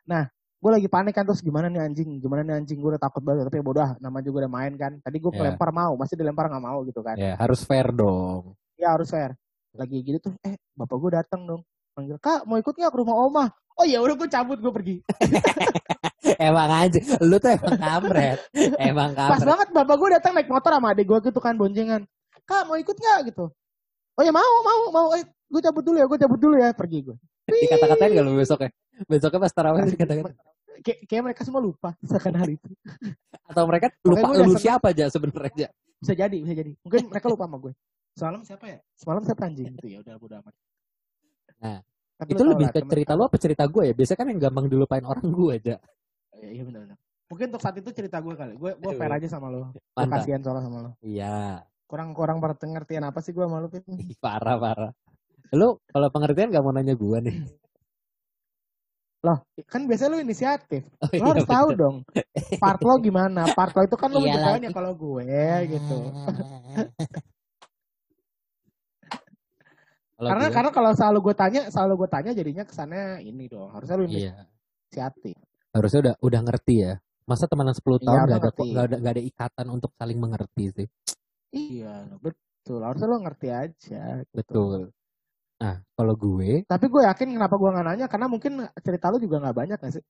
[0.06, 0.24] Nah
[0.60, 3.48] gue lagi panik kan terus gimana nih anjing, gimana nih anjing gue udah takut banget
[3.48, 5.00] tapi ya bodoh ah, nama juga udah main kan.
[5.00, 5.38] Tadi gue Ya.
[5.40, 7.16] kelempar mau, masih dilempar nggak mau gitu kan.
[7.16, 8.60] Ya, harus fair dong.
[8.76, 9.40] Ya harus fair.
[9.72, 11.62] Lagi gitu tuh, eh bapak gue datang dong.
[11.96, 13.46] Panggil, kak mau ikut nggak ke rumah oma?
[13.80, 14.96] Oh ya udah gue cabut gue pergi.
[16.40, 18.40] emang aja, lu tuh emang kamret.
[18.92, 19.48] Emang Pas kamret.
[19.48, 22.04] banget bapak gue datang naik motor sama adik gue gitu kan boncengan.
[22.44, 23.48] Kak mau ikut nggak gitu?
[24.20, 25.08] Oh ya mau mau mau.
[25.16, 27.16] Eh gue cabut dulu ya gue cabut dulu ya pergi gue.
[27.50, 28.70] Dikata-katain gak lu besoknya?
[29.10, 30.36] Besoknya pas tarawih dikata-katain.
[30.80, 32.70] Kayak kayak mereka semua lupa seakan hal itu.
[33.50, 35.68] Atau mereka lupa lu udah siapa aja sebenarnya aja.
[36.00, 36.72] Bisa jadi bisa jadi.
[36.86, 37.74] Mungkin mereka lupa sama gue.
[38.16, 38.80] Semalam siapa ya?
[38.96, 40.54] Semalam siapa anjing gitu ya udah bodo amat.
[41.60, 41.80] Nah,
[42.20, 43.94] Tapi Itu lebih lah, ke temen- cerita lu apa cerita gue ya?
[43.96, 45.76] Biasanya kan yang gampang dilupain orang gue aja.
[46.36, 46.98] Iya iya benar benar.
[47.32, 48.54] Mungkin untuk saat itu cerita gue kali.
[48.60, 49.72] Gue gue fair aja sama lo.
[49.96, 50.92] Kasihan soalnya sama lo.
[51.00, 53.82] Iya, Kurang kurang pengertian apa sih gue sama lo Pit?
[53.88, 54.92] Ih, parah parah.
[55.56, 57.38] Lu kalau pengertian gak mau nanya gue nih.
[59.20, 60.88] Loh, kan biasanya lo inisiatif.
[61.04, 61.82] Oh, Lo harus iya, tahu bener.
[61.84, 61.96] dong.
[62.56, 63.42] Part lo gimana?
[63.52, 64.64] Part lo itu kan lo Iya lagi.
[64.64, 65.28] ya kalau gue
[65.68, 65.98] gitu.
[70.20, 73.72] Kalau karena gue, karena kalau selalu gue tanya, selalu gue tanya jadinya kesannya ini dong.
[73.72, 74.36] Harusnya lo iya.
[74.36, 75.36] inisiatif.
[75.72, 76.94] Harusnya udah udah ngerti ya.
[77.24, 80.64] Masa temenan 10 tahun Iya, gak ada gak ada gak ada ikatan untuk saling mengerti
[80.76, 80.88] sih.
[81.56, 82.84] Iya, betul.
[82.84, 84.04] Harusnya lo ngerti aja.
[84.20, 84.36] gitu.
[84.36, 84.80] Betul.
[85.60, 89.44] Nah, kalau gue Tapi gue yakin kenapa gue nggak nanya karena mungkin cerita lo juga
[89.44, 90.04] nggak banyak gak sih?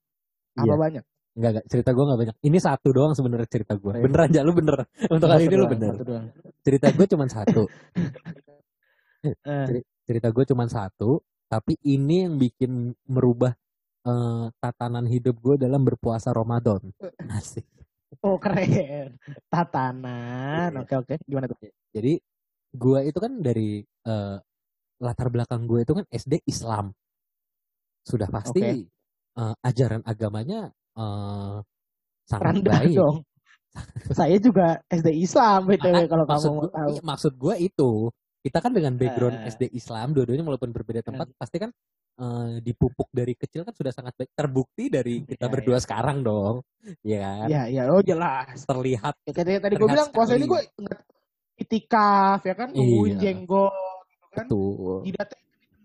[0.57, 0.75] Apa Iya.
[0.77, 1.03] banyak?
[1.39, 2.35] Enggak, enggak, cerita gue gak banyak.
[2.41, 3.93] Ini satu doang sebenarnya cerita gue.
[3.97, 4.03] Iya.
[4.05, 4.75] Bener aja, lu bener.
[5.09, 5.93] Untuk kali ini lu bener.
[5.97, 6.25] satu doang.
[6.62, 7.63] Cerita gue cuma satu.
[9.19, 11.19] Eh, Cerita gue cuma satu.
[11.51, 13.51] Tapi ini yang bikin merubah
[14.07, 16.79] eh, tatanan hidup gue dalam berpuasa Ramadan.
[17.35, 17.67] Asik.
[18.23, 19.19] oh keren.
[19.51, 20.71] Tatanan.
[20.71, 20.81] Iya.
[20.88, 21.13] Oke oke.
[21.27, 21.59] Gimana tuh?
[21.91, 22.15] Jadi
[22.71, 24.38] gue itu kan dari eh,
[24.99, 26.91] latar belakang gue itu kan SD Islam.
[28.01, 28.71] Sudah pasti Oke.
[29.35, 31.57] eh, ajaran agamanya eh,
[32.23, 32.95] sangat Rendah baik.
[32.95, 33.17] dong.
[34.17, 36.89] Saya juga SD Islam btw Ah, kalau kamu maksud mau gue, tahu.
[36.89, 37.91] iya, maksud gue itu
[38.39, 39.47] kita kan dengan background Eh.
[39.47, 41.69] SD Islam dua-duanya walaupun berbeda tempat pasti kan
[42.17, 46.65] eh, dipupuk dari kecil kan sudah sangat baik terbukti dari kita Iya, berdua sekarang dong
[47.01, 48.57] ya kan Iya iya oh jelas.
[48.63, 50.62] terlihat Ya, kayak tadi gue bilang puasa ini gue
[51.55, 53.21] itikaf ya kan nungguin Iya.
[53.21, 53.73] jenggot
[54.33, 54.45] kan.
[54.47, 55.41] tuh Jidatnya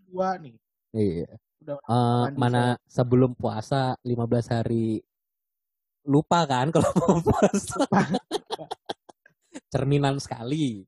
[0.08, 0.54] dua nih.
[0.94, 1.30] iya.
[1.64, 5.00] Udah mandi mana sebelum puasa 15 hari
[6.04, 7.88] lupa kan kalau mau puasa.
[9.72, 10.84] Cerminan sekali.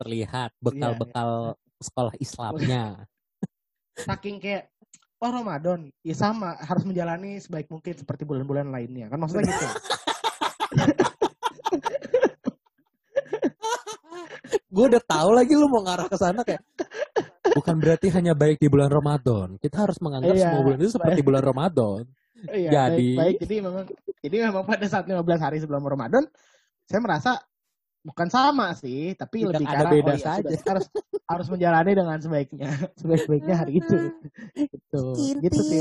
[0.00, 3.04] Terlihat Iya, bekal-bekal sekolah Islamnya.
[4.08, 4.68] Saking kayak
[5.20, 5.92] oh Ramadan.
[6.04, 9.08] Ya sama harus menjalani sebaik mungkin seperti bulan-bulan lainnya.
[9.12, 9.66] Kan maksudnya gitu
[14.70, 16.62] gue udah tahu lagi lu mau ngarah ke sana kayak
[17.58, 19.58] bukan berarti hanya baik di bulan Ramadan.
[19.58, 22.02] Kita harus menganggap Iya, semua bulan itu seperti bulan Ramadan.
[22.48, 23.36] Iya Jadi- baik, baik.
[23.42, 23.84] Jadi memang
[24.20, 26.24] jadi memang pada saat 15 hari sebelum Ramadan
[26.86, 27.30] saya merasa
[28.00, 30.56] bukan sama sih tapi Tidak lebih ada karena beda oh iya, saja.
[30.72, 30.86] harus
[31.28, 32.68] harus menjalani dengan sebaiknya
[33.00, 33.98] sebaik-baiknya hari itu.
[34.72, 35.02] Gitu.
[35.44, 35.80] Gitu sih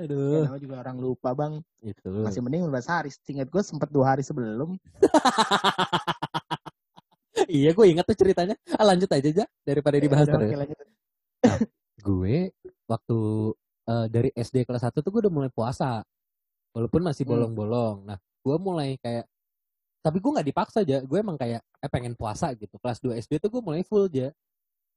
[0.00, 1.52] Ya, aduh namanya juga orang lupa bang.
[1.84, 4.80] Itu masih mending 15 hari seingat gue sempet dua hari sebelum.
[7.50, 8.54] Iya gue ingat tuh ceritanya.
[8.78, 10.50] Ah, lanjut aja aja daripada dibahas Udah, terus.
[10.54, 10.78] lanjut.
[12.00, 12.36] gue
[12.86, 13.18] waktu
[13.90, 16.04] eh, dari SD kelas 1 tuh gue udah mulai puasa.
[16.70, 17.32] Walaupun masih Hmm.
[17.34, 17.96] bolong-bolong.
[18.06, 19.26] Nah gue mulai kayak
[20.00, 22.76] tapi gue nggak dipaksa aja gue emang kayak eh pengen puasa gitu.
[22.78, 24.30] Kelas 2 SD tuh gue mulai full aja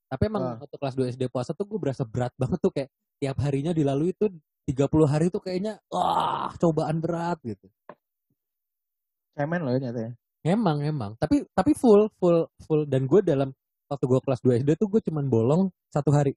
[0.10, 0.58] tapi emang Wah.
[0.62, 2.70] waktu kelas 2 SD puasa tuh gue berasa berat banget tuh.
[2.70, 4.30] Kayak tiap harinya dilalui tuh
[4.63, 7.67] 30 hari tuh kayaknya wah cobaan berat gitu.
[9.34, 11.12] Cemen loh ya nyatanya emang emang.
[11.17, 12.84] Tapi tapi full full full.
[12.86, 13.49] Dan gue dalam
[13.88, 16.36] waktu gue kelas 2 SD tuh gue cuman bolong satu hari.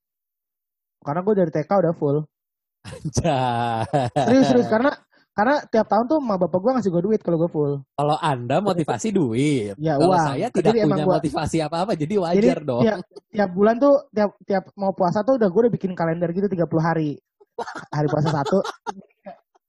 [1.03, 2.19] Karena gue dari TK udah full.
[4.15, 4.71] Serius serius.
[4.71, 4.95] Karena
[5.37, 7.73] karena tiap tahun tuh emak bapak gue ngasih gue duit kalau gue full.
[7.93, 9.77] Kalau Anda motivasi duit.
[9.77, 10.27] Ya, Kalau uang.
[10.33, 12.83] saya tidak Jadi punya gua- motivasi apa-apa, jadi jadi wajar dong.
[12.87, 16.49] tiap, tiap bulan tuh tiap tiap mau puasa tuh udah gue udah bikin kalender gitu
[16.49, 17.21] 30 hari
[17.89, 18.59] hari puasa satu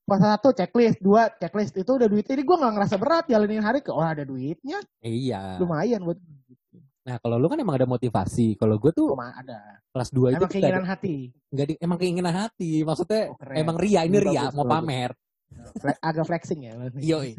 [0.03, 3.79] puasa satu checklist dua checklist itu udah duit jadi gue nggak ngerasa berat jalanin hari
[3.79, 5.59] ke oh ada duitnya Iya.
[5.59, 6.19] lumayan buat
[7.07, 8.59] Nah, kalau lu kan emang ada motivasi.
[8.59, 11.79] Kalau gue tuh Cuma ada kelas 2 itu emang keinginan nggak hati ada- nggak di-
[11.79, 12.71] emang keinginan hati.
[12.83, 13.55] Maksudnya Oh, keren.
[13.55, 14.75] emang ria, ini Ini ria, bagus, mau bagus.
[14.75, 15.11] pamer.
[16.03, 17.31] Agak flexing ya Yoi.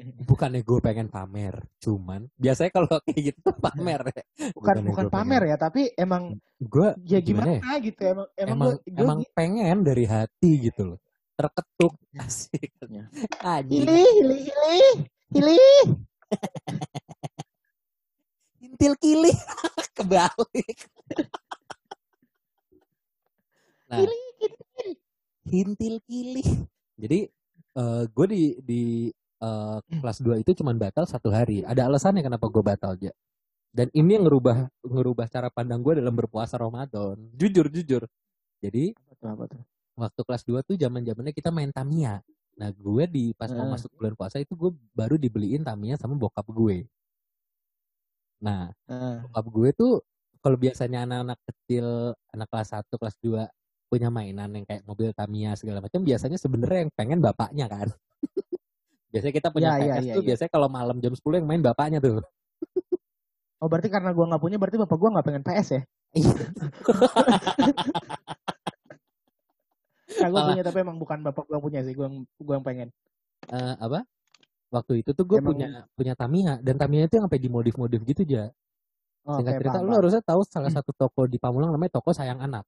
[0.00, 4.16] Bukannya gue pengen pamer, cuman biasanya kalau kayak gitu tuh pamer ya.
[4.16, 7.80] bukan Bukannya bukan gua pamer ya tapi emang Gue ya Gimana gimana, ya?
[7.80, 10.98] gitu emang emang, emang gua- gua emang pengen dari hati gitu loh.
[11.34, 12.70] Terketuk asik.
[12.84, 13.04] Ya.
[13.40, 13.80] Anjing.
[13.84, 14.80] hili hili hili
[15.32, 15.58] hili
[18.60, 19.32] Intil kili
[19.96, 20.78] kebalik.
[23.88, 24.92] nah, hili hili
[25.50, 26.44] hintil kili.
[26.94, 27.20] Jadi
[28.06, 28.82] gue di di
[29.40, 31.64] eh, kelas 2 itu cuman batal satu hari.
[31.64, 33.12] Ada alasannya kenapa gue batal aja.
[33.70, 37.16] Dan ini yang ngerubah ngerubah cara pandang gue dalam berpuasa Ramadan.
[37.38, 38.02] Jujur jujur.
[38.60, 39.62] Jadi apa tuh apa tuh
[40.00, 42.18] waktu kelas 2 tuh zaman zamannya kita main Tamiya.
[42.58, 46.44] Nah gue di pas mau masuk bulan puasa itu gue baru dibeliin Tamiya sama bokap
[46.50, 46.84] gue.
[48.42, 48.74] Nah
[49.30, 49.92] bokap gue tuh
[50.40, 53.44] kalau biasanya anak-anak kecil anak kelas 1 kelas 2
[53.90, 57.90] punya mainan yang kayak mobil Tamiya segala macam biasanya sebenarnya yang pengen bapaknya kan
[59.10, 60.28] biasanya kita punya Iya, iya, PS iya, tuh iya.
[60.32, 62.22] biasanya kalau malam jam 10 yang main bapaknya tuh.
[63.60, 65.82] Oh berarti karena gua nggak punya berarti bapak gua nggak pengen PS ya?
[70.20, 72.88] Nah gua punya tapi emang bukan bapak gua punya sih gua yang gua yang pengen.
[73.50, 74.02] Eh, apa?
[74.70, 75.68] Waktu itu tuh gue Emang- punya
[75.98, 78.54] punya Tamiya dan Tamiya itu yang sampai dimodif-modif gitu aja
[79.26, 82.14] oh, singkat oke, cerita paham, lu harusnya tahu salah satu toko di Pamulang namanya toko
[82.14, 82.62] sayang anak.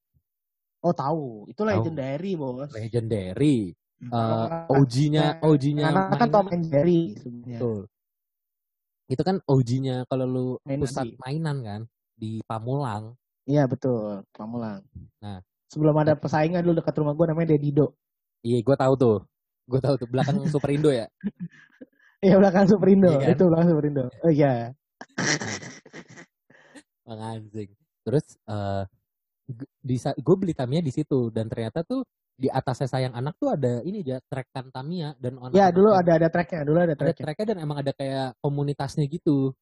[0.83, 1.47] Oh tahu.
[1.47, 2.75] Itu legendary bos.
[2.75, 3.71] Legendary
[4.03, 7.79] Kalau OG-nya Nah, OG-nya anak kan mainan- Tom and Jerry sebenarnya Betul.
[9.07, 11.15] Itu kan OG-nya kalau lu Mainan pusat sih.
[11.19, 11.81] mainan kan
[12.15, 13.15] di Pamulang.
[13.45, 14.83] iya betul Pamulang
[15.19, 15.39] Nah.
[15.67, 17.95] sebelum ada pesaingan dulu dekat rumah gua namanya Dedido
[18.41, 19.19] Iya, gue tahu tuh.
[19.65, 21.07] Gue tahu tuh belakang Super Indo ya.
[22.19, 23.31] Iya belakang Superindo, Iya kan?
[23.33, 24.05] itu belakang Superindo.
[24.19, 24.75] Oh iya.
[27.03, 27.71] Bang anjing.
[28.03, 28.83] Terus eh
[29.79, 32.03] di gue beli Tamiya di situ dan ternyata tuh
[32.37, 36.17] di atasnya sayang anak tuh ada ini aja trackan Tamiya dan anak Ya dulu ada
[36.19, 37.25] ada tracknya, dulu ada ada tracknya.
[37.29, 39.53] tracknya dan emang ada kayak komunitasnya gitu.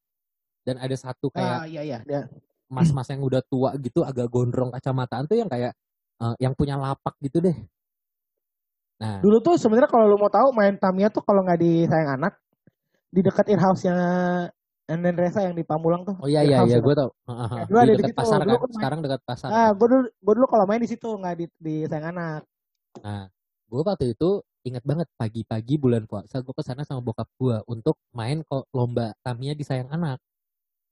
[0.65, 1.99] Dan ada satu kayak Ah iya iya.
[2.05, 2.29] Ya.
[2.71, 5.75] mas-mas yang udah tua gitu agak gondrong kacamataan tuh yang kayak
[6.23, 7.57] eh, yang punya lapak gitu deh.
[9.01, 12.21] Nah, Dulu tuh sebenarnya kalau lu mau tahu main Tamiya tuh kalau nggak di sayang
[12.21, 12.37] anak
[13.11, 13.97] di dekat earhouse-nya
[14.91, 16.19] Enden Resa yang di Pamulang tuh.
[16.19, 17.11] oh iya iya iya ya, gue tau.
[17.31, 18.19] Ya, dulu ada di situ.
[18.19, 18.71] pasar Dulu kan.
[18.75, 19.49] Sekarang dekat pasar.
[19.49, 22.43] Ah, gue dulu gue dulu kalau main di situ nggak di di sayang anak.
[22.99, 23.31] Nah,
[23.71, 27.97] gue waktu itu ingat banget pagi-pagi bulan puasa gue ke sana sama bokap gue untuk
[28.13, 30.19] main kok lomba Tamiya di sayang anak.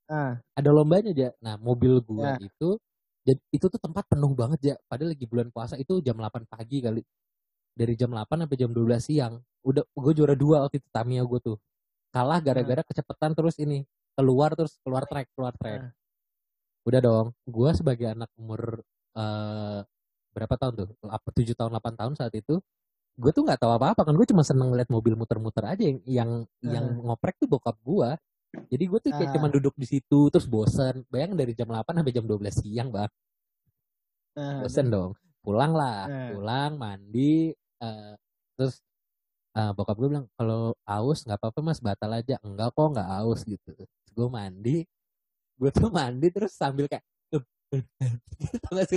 [0.09, 1.29] Ah, Ada lombanya aja.
[1.43, 2.37] Nah, mobil gue Ya.
[2.41, 2.79] itu
[3.27, 4.75] jadi itu tuh tempat penuh banget ya.
[4.89, 7.03] Padahal lagi bulan puasa itu jam 8 pagi kali.
[7.77, 9.37] Dari jam 8 sampai jam 12 siang.
[9.61, 11.57] Udah gue juara dua waktu itu Tamiya gue tuh.
[12.09, 13.85] Kalah gara-gara kecepatan terus ini.
[14.17, 15.79] Keluar terus keluar track, keluar track.
[15.83, 15.91] Ah.
[16.89, 17.27] Udah dong.
[17.45, 18.81] Gue sebagai anak umur
[19.13, 19.79] eh
[20.39, 20.89] berapa tahun tuh?
[21.03, 22.57] Apa 7 tahun 8 tahun saat itu.
[23.19, 24.15] Gue tuh nggak tahu apa-apa kan.
[24.15, 26.31] Gue cuma seneng ngeliat mobil muter-muter aja yang yang,
[26.63, 28.09] yang ngoprek tuh bokap gue.
[28.71, 29.33] Jadi gue tuh kayak Ah.
[29.35, 31.03] cuma duduk di situ terus bosen.
[31.07, 33.11] Bayang dari jam 8 sampai jam 12 siang, Bang.
[34.33, 35.11] ah, Bosen dong.
[35.39, 36.29] Pulang lah, Nah.
[36.31, 38.13] pulang mandi eh,
[38.55, 38.83] terus
[39.51, 43.41] eh, bokap gue bilang kalau aus nggak apa-apa mas batal aja enggak kok nggak aus
[43.43, 44.77] gitu terus gue mandi
[45.55, 47.03] gue tuh mandi terus sambil kayak
[47.69, 48.89] terus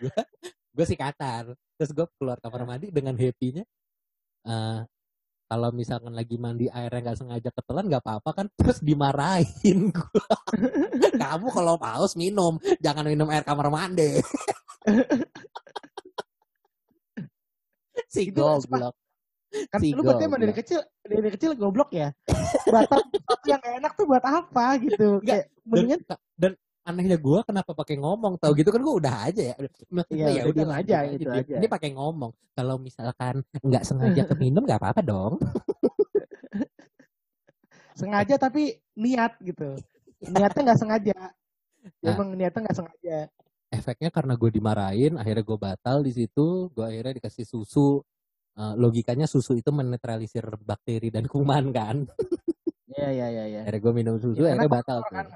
[0.00, 0.20] gue
[0.72, 3.64] gue sikatan terus gue keluar kamar mandi dengan happy-nya
[4.48, 4.80] eh,
[5.52, 10.24] kalau misalkan lagi mandi airnya nggak sengaja ketelan nggak apa-apa kan terus dimarahin gue
[11.20, 14.16] kamu kalau haus minum jangan minum air kamar mandi.
[18.12, 18.92] Si Itu goblok
[19.68, 20.64] Kan Si lu berarti emang dari goblok.
[20.64, 22.08] kecil dari kecil goblok ya.
[22.26, 22.96] Sesuatu
[23.50, 25.20] yang gak enak tuh buat apa gitu.
[25.20, 29.14] Enggak, Kayak mendingan dan, dan anehnya gue kenapa pakai ngomong tau gitu kan gue udah
[29.30, 29.56] aja ya
[30.10, 31.38] Iya, ya udah diem lah, aja gitu diem.
[31.46, 31.54] aja.
[31.62, 35.38] ini pakai ngomong kalau misalkan nggak sengaja keminum nggak apa-apa dong
[37.94, 39.78] sengaja tapi niat gitu.
[40.22, 41.18] Niatnya nggak sengaja.
[42.02, 42.14] Nah.
[42.14, 43.18] Emang niatnya nggak sengaja.
[43.72, 48.04] efeknya karena gue dimarahin akhirnya gue batal di situ gue akhirnya dikasih susu
[48.52, 52.04] Eh, logikanya susu itu menetralisir bakteri dan kuman kan
[52.92, 53.60] Iya iya iya iya.
[53.64, 55.26] akhirnya gue minum susu Ya, akhirnya batal tuh kan,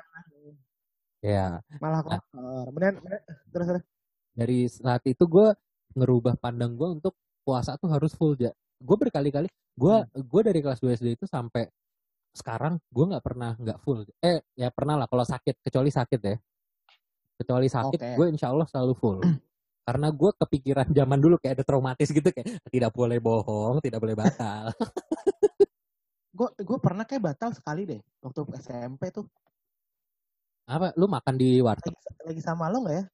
[1.25, 1.47] ya
[1.81, 2.21] malah Nah.
[2.21, 2.67] kotor.
[2.77, 3.21] Bener, bener.
[3.49, 3.85] Terus terus.
[4.31, 5.49] dari saat itu gue
[5.97, 10.21] ngerubah pandang gue untuk puasa tuh harus full ya gue berkali-kali gue Hmm.
[10.21, 11.65] gue dari kelas 2 SD itu sampai
[12.31, 16.37] sekarang gue nggak pernah nggak full eh ya pernah lah kalau sakit kecuali sakit ya
[17.35, 18.13] kecuali sakit Oke.
[18.13, 19.19] gue insya Allah selalu full
[19.87, 24.19] karena gue kepikiran zaman dulu kayak ada traumatis gitu kayak tidak boleh bohong tidak boleh
[24.19, 24.67] batal
[26.37, 29.25] Gue gue pernah kayak batal sekali deh waktu SMP tuh.
[30.69, 33.05] apa lu makan di warteg Lagi, lagi sama lo nggak ya?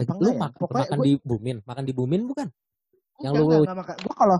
[0.00, 0.38] Lagi- lu ya?
[0.40, 2.48] mak- Pokoknya makan gua- di bumin makan di bumin bukan
[3.20, 3.98] Yang Enggak, lu- enggak, enggak.
[4.00, 4.38] Gue kalau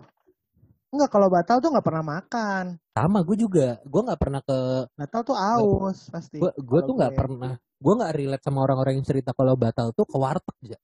[0.91, 2.65] Enggak kalau batal tuh nggak pernah makan.
[2.97, 3.79] Sama gue juga.
[3.87, 4.59] Gue nggak pernah ke.
[4.99, 6.43] Batal tuh aus pasti.
[6.43, 7.55] Gue tuh nggak pernah.
[7.79, 10.79] Gue nggak relate sama orang-orang yang cerita kalau batal tuh ke warteg aja.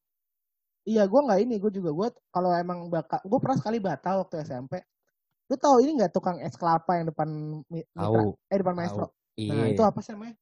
[0.86, 4.46] Iya, gue nggak ini, gue juga gue kalau emang bakal, gue pernah sekali batal waktu
[4.46, 4.78] SMP.
[5.50, 7.28] Lu tahu ini nggak tukang es kelapa yang depan
[7.66, 8.22] Mi- Mitra?
[8.46, 9.06] Eh depan Maestro.
[9.34, 9.50] Iya.
[9.50, 10.34] Nah itu apa sih namanya?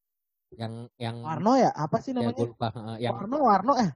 [0.55, 1.71] Yang yang Warno ya?
[1.73, 2.45] Apa sih ya namanya?
[2.45, 2.69] lupa.
[2.77, 3.91] Heeh, yang Warno, Warno eh.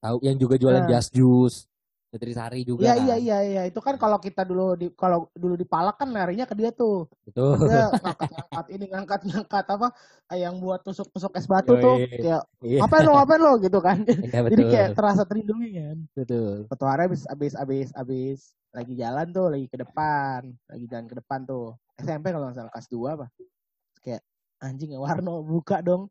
[0.00, 0.90] tahu yang juga jualan Nah.
[0.90, 1.68] jas jus.
[2.14, 2.86] Nutrisari juga.
[2.86, 3.02] Iya kan.
[3.02, 6.46] iya iya iya itu kan kalau kita dulu di kalau dulu di Palak kan larinya
[6.46, 7.10] ke dia tuh.
[7.26, 7.58] Betul.
[7.66, 9.88] Dia ngangkat-ngangkat ini ngangkat-ngangkat apa
[10.30, 12.22] eh, yang buat tusuk-tusuk es batu tuh Yoi.
[12.22, 12.78] kayak Iya.
[12.86, 13.98] ngapain lo ngapain lo gitu kan.
[14.30, 15.98] Iya, Jadi kayak terasa terlindungi kan.
[16.14, 16.70] betul.
[16.70, 18.38] Suatu hari abis abis abis abis
[18.70, 22.72] lagi jalan tuh lagi ke depan lagi jalan ke depan tuh SMP kalau nggak salah
[22.74, 23.26] kelas 2 apa
[24.02, 24.22] kayak
[24.58, 26.10] anjing ya Warno buka dong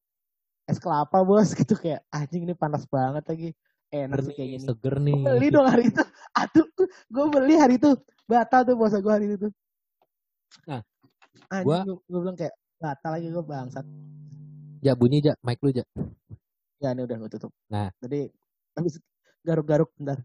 [0.64, 3.50] es kelapa bos gitu kayak anjing ini panas banget lagi
[3.94, 5.14] enak kayak nih, gini seger nih.
[5.14, 6.04] Gua beli dong hari itu
[6.42, 6.68] aduh
[7.14, 7.90] gue beli hari itu
[8.26, 9.48] batal tuh puasa gue hari itu
[10.66, 10.82] Nah,
[11.62, 13.86] gua- gue bilang kayak batal lagi gue bangsat
[14.84, 15.86] Ja bunyi ja, mic lu ja.
[16.82, 17.94] ya ini udah gue tutup Nah.
[18.02, 18.28] jadi
[18.76, 19.00] habis
[19.46, 20.20] garuk-garuk bentar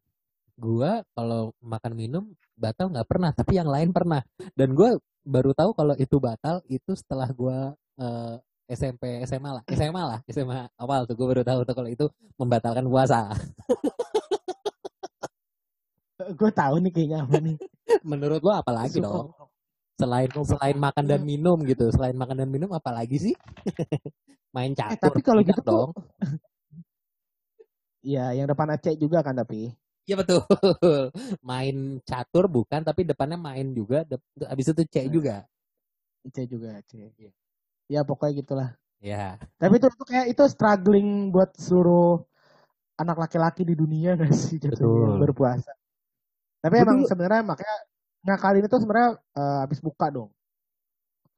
[0.58, 2.24] Gua kalau makan minum
[2.58, 4.26] batal nggak pernah, tapi yang lain pernah.
[4.58, 8.34] Dan gua baru tahu kalau itu batal itu setelah gua eh,
[8.68, 12.04] SMP SMA lah, SMA lah, SMA awal tuh gua baru tahu tuh kalau itu
[12.36, 13.32] membatalkan puasa.
[16.18, 17.56] gue tahu nih kayaknya apa nih
[18.02, 19.32] Menurut lo apa lagi dong?
[19.98, 23.34] Selain selain makan dan minum gitu, selain makan dan minum apa lagi sih?
[24.54, 24.94] Main catur.
[24.94, 25.84] eh tapi kalau gitu tuh
[27.98, 29.74] Iya, yang depan Aceh juga kan tapi.
[30.06, 30.40] Iya betul.
[31.44, 34.06] Main catur bukan, tapi depannya main juga.
[34.06, 35.10] dep- Habis itu C Nah.
[35.12, 35.36] juga.
[36.24, 37.10] Aceh juga Aceh.
[37.18, 37.30] Ya
[38.04, 38.70] pokoknya gitulah.
[39.00, 39.38] Ya.
[39.56, 42.22] Tapi itu, itu kayak itu struggling buat seluruh
[42.98, 45.22] anak laki-laki di dunia gak sih jatuhnya Betul.
[45.22, 45.72] berpuasa.
[46.58, 47.76] Tapi Gua emang sebenarnya makanya
[48.26, 50.30] nah kali ini tuh sebenarnya eh, habis buka dong.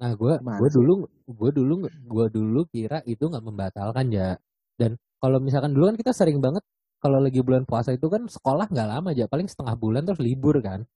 [0.00, 4.40] Nah, gue gue dulu gue dulu gue dulu kira itu nggak membatalkan ya.
[4.80, 6.64] Dan kalau misalkan dulu kan kita sering banget
[7.04, 10.56] kalau lagi bulan puasa itu kan sekolah nggak lama aja, paling setengah bulan terus libur
[10.64, 10.88] kan.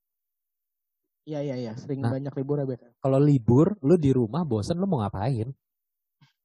[1.25, 2.13] Iya iya iya, sering Nah.
[2.13, 2.77] banyak libur ya.
[3.01, 5.49] Kalau libur, lu di rumah bosen lu mau ngapain?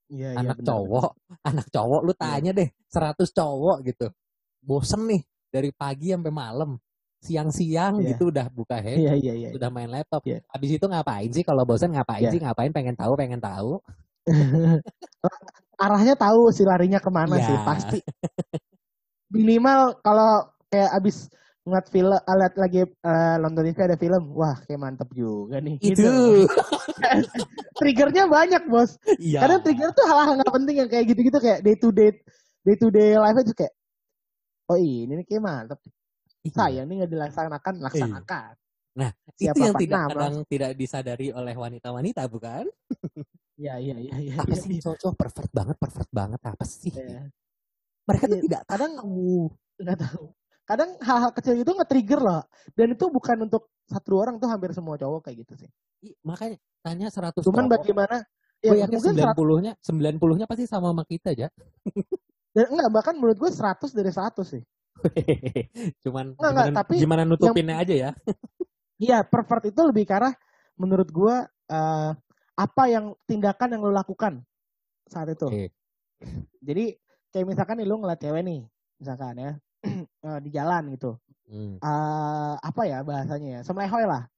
[0.10, 0.39] Iya iya.
[0.39, 1.12] anak cowok,
[1.52, 2.22] anak cowok lu Iya.
[2.24, 4.08] tanya deh, 100 cowok gitu.
[4.63, 6.80] Bosen nih dari pagi sampai malam.
[7.20, 8.15] Siang-siang Iya.
[8.15, 8.96] gitu udah buka benar.
[8.96, 9.50] HP, Iya iya iya.
[9.52, 10.24] udah main laptop.
[10.24, 10.39] Iya.
[10.48, 12.32] Habis itu ngapain sih kalau bosen ngapain Iya.
[12.32, 12.39] sih?
[12.39, 13.84] Ngapain pengen tahu, pengen tahu.
[15.84, 17.46] Arahnya tahu sih larinya ke mana Iya.
[17.52, 18.00] sih pasti.
[19.30, 21.28] Minimal kalau kayak abis
[21.69, 25.77] ngeliat film, ah, liat lagi eh, nonton TV ada film, wah kayak mantep juga nih.
[25.79, 26.01] Itu.
[26.01, 26.15] Gitu.
[27.79, 28.97] Triggernya banyak bos.
[29.21, 29.45] Iya.
[29.45, 32.12] Kadang trigger tuh hal-hal nggak penting yang kayak gitu-gitu kayak day to day
[32.67, 33.73] day to day life itu kayak
[34.67, 35.79] oh ini nih kayak mantep.
[36.43, 36.53] Iya.
[36.58, 38.53] Sayang nih nggak dilaksanakan, laksanakan.
[38.99, 42.67] Nah, Siapa itu yang tidak kadang tidak disadari oleh wanita-wanita bukan?
[43.60, 44.34] Iya iya iya iya.
[44.39, 44.95] Apa iya, sih iya.
[44.95, 46.91] cowok pervert banget, pervert banget apa sih?
[46.95, 47.27] Iya.
[48.08, 48.91] Mereka tuh Iya, tidak kadang
[49.79, 50.25] nggak tahu.
[50.69, 52.45] Kadang hal-hal kecil itu nge-trigger loh.
[52.77, 55.69] Dan itu bukan untuk satu orang tuh hampir semua cowok kayak gitu sih.
[56.05, 57.73] Ih, makanya tanya 100 Cuman cowok.
[57.73, 58.21] bagaimana
[58.60, 61.47] Gue ya yakin mungkin 90-nya 90-nya pasti sama sama kita aja.
[62.53, 64.63] Dan enggak, bahkan menurut gue 100 dari 100 sih.
[66.05, 68.12] Cuman Enggak, gimana, enggak, tapi gimana nutupinnya aja ya.
[68.99, 70.36] Iya, pervert itu lebih ke arah
[70.75, 71.36] menurut gue
[71.71, 72.12] eh,
[72.60, 74.43] apa yang tindakan yang lo lakukan
[75.08, 75.47] saat itu.
[75.47, 75.65] Oke.
[76.60, 76.99] Jadi
[77.32, 78.67] kayak misalkan nih lo ngeliat cewek nih,
[78.99, 79.51] misalkan ya
[80.28, 81.15] eh, di jalan gitu.
[81.50, 81.82] Hmm.
[81.82, 83.62] Eh, apa ya bahasanya ya?
[83.65, 84.30] Semlehoy lah.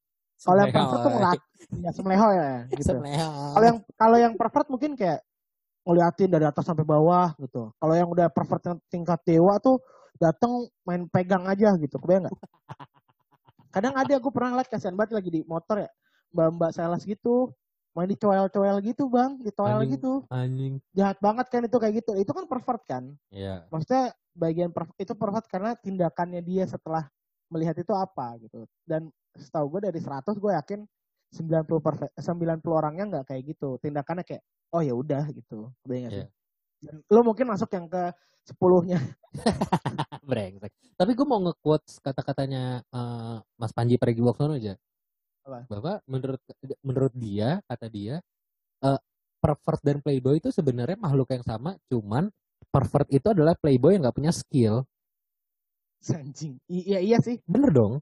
[0.41, 1.41] Kalau yang pervert tuh ngelak,
[1.85, 2.51] ya semlehoy ya
[2.81, 2.93] gitu.
[3.53, 5.21] Kalau yang kalau yang pervert mungkin kayak
[5.85, 7.69] ngeliatin dari atas sampai bawah gitu.
[7.77, 9.77] Kalau yang udah pervert tingkat dewa tuh
[10.17, 11.97] datang main pegang aja gitu.
[12.01, 12.37] Kebayang nggak?
[13.75, 15.89] Kadang ada gue pernah ngeliat kasihan banget lagi di motor ya.
[16.33, 17.53] Mbak-mbak sales gitu.
[17.91, 19.35] Main di coel-coel gitu bang.
[19.43, 19.99] Di toel Anjing.
[19.99, 20.13] gitu.
[20.31, 20.73] anjing.
[20.95, 22.11] Jahat banget kan itu kayak gitu.
[22.15, 23.03] Itu kan pervert kan.
[23.31, 23.67] Iya.
[23.67, 27.11] Maksudnya bagian pervert, itu pervert karena tindakannya dia setelah
[27.51, 28.63] melihat itu apa gitu.
[28.87, 30.79] Dan setahu gue dari 100 gue yakin
[31.31, 33.75] 90 perfe- 90 orangnya nggak kayak gitu.
[33.83, 35.67] Tindakannya kayak oh ya udah gitu.
[35.83, 36.23] Kebayang sih?
[36.23, 36.27] Iya.
[36.81, 38.03] Dan lo mungkin masuk yang ke
[38.47, 38.97] sepuluhnya.
[40.29, 40.71] Brengsek.
[40.97, 44.79] Tapi gue mau nge-quotes kata-katanya eh, Mas Panji Pragiwaksono aja.
[45.41, 45.59] Apa?
[45.69, 46.41] Bahwa menurut
[46.85, 48.15] menurut dia, kata dia,
[48.85, 48.99] eh,
[49.41, 52.29] pervert dan playboy itu sebenarnya makhluk yang sama, cuman
[52.69, 54.85] pervert itu adalah playboy yang nggak punya skill.
[56.01, 56.57] Anjing.
[56.65, 57.37] Iya iya sih.
[57.45, 58.01] Bener dong.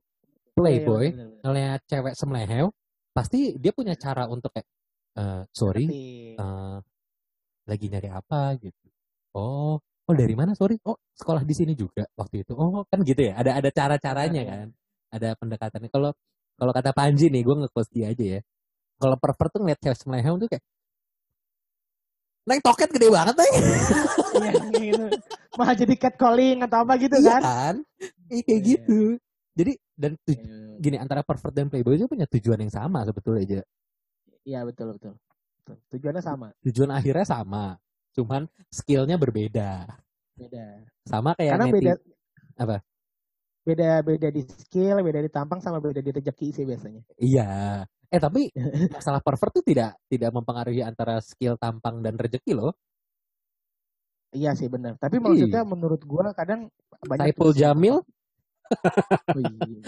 [0.56, 2.68] Playboy Iya, iya, ngeliat cewek semlehew,
[3.16, 4.68] pasti dia punya cara untuk kayak,
[5.16, 5.86] "Eh, sorry,
[6.36, 6.78] eh,
[7.70, 8.88] lagi nyari apa gitu.
[9.38, 10.58] Oh, oh dari mana?
[10.58, 10.82] Sorry.
[10.84, 12.58] Oh, sekolah di sini juga waktu itu.
[12.58, 13.38] Oh, kan gitu ya.
[13.40, 14.52] Ada ada cara-caranya Iya.
[14.52, 14.68] kan.
[15.14, 15.90] Ada pendekatannya.
[15.94, 16.12] Kalau
[16.60, 18.40] kalau kata Panji nih gue nge-post dia aja ya
[18.96, 20.64] kalau pervert tuh ngeliat cewek semelehem tuh kayak
[22.44, 23.54] Neng toket gede banget neng
[24.40, 25.06] Iya, gitu.
[25.54, 27.42] Malah jadi catcalling atau apa gitu Iya kan.
[27.42, 27.76] kan
[28.28, 28.68] Iya kayak Iya.
[28.68, 29.00] gitu
[29.54, 33.42] Jadi dan tuj- Iya, gini antara pervert dan playboy itu punya tujuan yang sama sebetulnya
[33.44, 33.60] aja
[34.42, 35.14] Iya betul betul.
[35.60, 35.76] Betul.
[35.92, 36.48] Tujuannya sama.
[36.64, 37.78] Tujuan akhirnya sama
[38.12, 39.86] Cuman skillnya berbeda
[40.34, 40.66] Beda.
[41.06, 41.94] Sama kayak Karena neti- beda
[42.58, 42.76] Apa?
[43.70, 47.02] Beda beda di skill, beda di tampang sama beda di rezeki sih biasanya.
[47.22, 47.50] Iya.
[48.10, 48.50] Eh tapi
[48.98, 52.74] masalah pervert tuh tidak tidak mempengaruhi antara skill tampang dan rezeki loh.
[54.34, 54.98] Iya sih benar.
[54.98, 56.66] Tapi maksudnya menurut gua kadang
[57.06, 58.02] banyak Saiful Jamil
[59.34, 59.82] Oh, iya.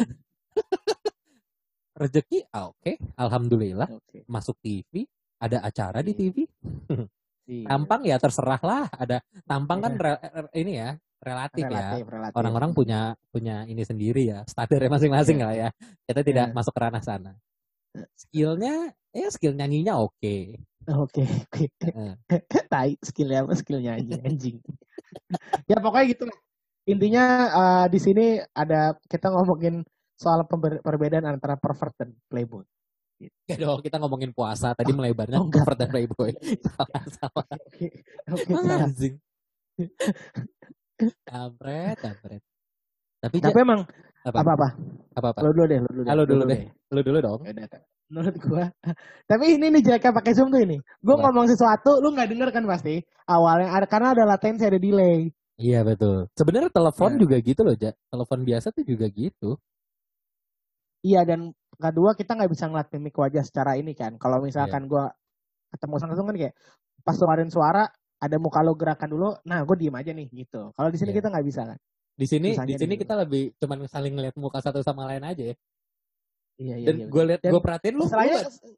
[2.01, 4.25] rezeki ah, oke, alhamdulillah Oke.
[4.25, 5.05] masuk TV,
[5.38, 6.17] ada acara di Iya.
[6.17, 6.38] TV.
[7.45, 7.65] Iya.
[7.67, 11.69] Tampang ya terserah lah, ada tampang kan re- re- ini ya relatif, ya.
[11.69, 12.36] relatif, relatif.
[12.36, 15.45] Orang-orang punya punya ini sendiri ya, standarnya masing-masing Iya.
[15.45, 15.69] lah ya.
[16.09, 16.55] Kita tidak Iya.
[16.57, 17.32] masuk ke ranah sana.
[18.17, 20.57] Skillnya, ya skill nyanyinya oke.
[20.89, 21.65] Oke, oke.
[22.74, 24.57] Tai skillnya apa skillnya aja anjing.
[25.69, 26.38] ya pokoknya gitu lah.
[26.89, 28.26] Intinya eh, di sini
[28.57, 29.86] ada kita ngomongin
[30.17, 30.45] soal
[30.82, 32.65] perbedaan antara pervert dan playboy.
[33.45, 36.34] Ya dong, kita ngomongin puasa tadi melebarnya oh, pervert dan playboy.
[36.65, 37.05] salah.
[37.69, 37.88] Oke,
[38.26, 38.49] oke.
[38.49, 38.89] salah.
[41.26, 42.41] Kampret, kampret.
[43.22, 43.82] Tapi Tapi Ja, emang
[44.22, 44.38] apa?
[44.41, 44.68] apa apa?
[45.18, 45.39] Apa apa?
[45.41, 46.10] Lu dulu deh, lu dulu deh.
[46.10, 46.62] Halo lu dulu deh.
[46.89, 47.39] Lu dulu dong.
[47.45, 48.66] Ya udah, menurut gua.
[49.30, 50.78] Tapi ini nih jeleknya pakai Zoom tuh ini.
[50.99, 51.30] Gua Apa?
[51.30, 53.02] ngomong sesuatu lu nggak denger kan pasti.
[53.26, 55.30] Awalnya ada karena ada latensi, ada delay.
[55.62, 56.26] Iya betul.
[56.34, 57.20] Sebenarnya telepon Ya.
[57.22, 57.91] juga gitu loh, Ja.
[58.10, 59.58] Telepon biasa tuh juga gitu.
[61.02, 64.18] Iya dan kedua kita nggak bisa ngeliat mimik wajah secara ini kan.
[64.18, 65.10] Kalau misalkan gua
[65.70, 66.56] ketemu langsung kan kayak
[67.02, 67.84] pas lu ngeluarin suara
[68.22, 70.69] ada muka lo gerakan dulu, nah gue diem aja nih gitu.
[70.78, 71.17] Kalau di sini Iya.
[71.17, 71.78] kita nggak bisa kan.
[72.13, 75.26] Di sini Susahnya di sini di- kita lebih cuman saling ngeliat muka satu sama lain
[75.26, 75.55] aja ya.
[76.61, 76.88] Iya iya.
[76.93, 78.78] Dan iya, gue liat gue perhatiin lu, masalahnya nggak-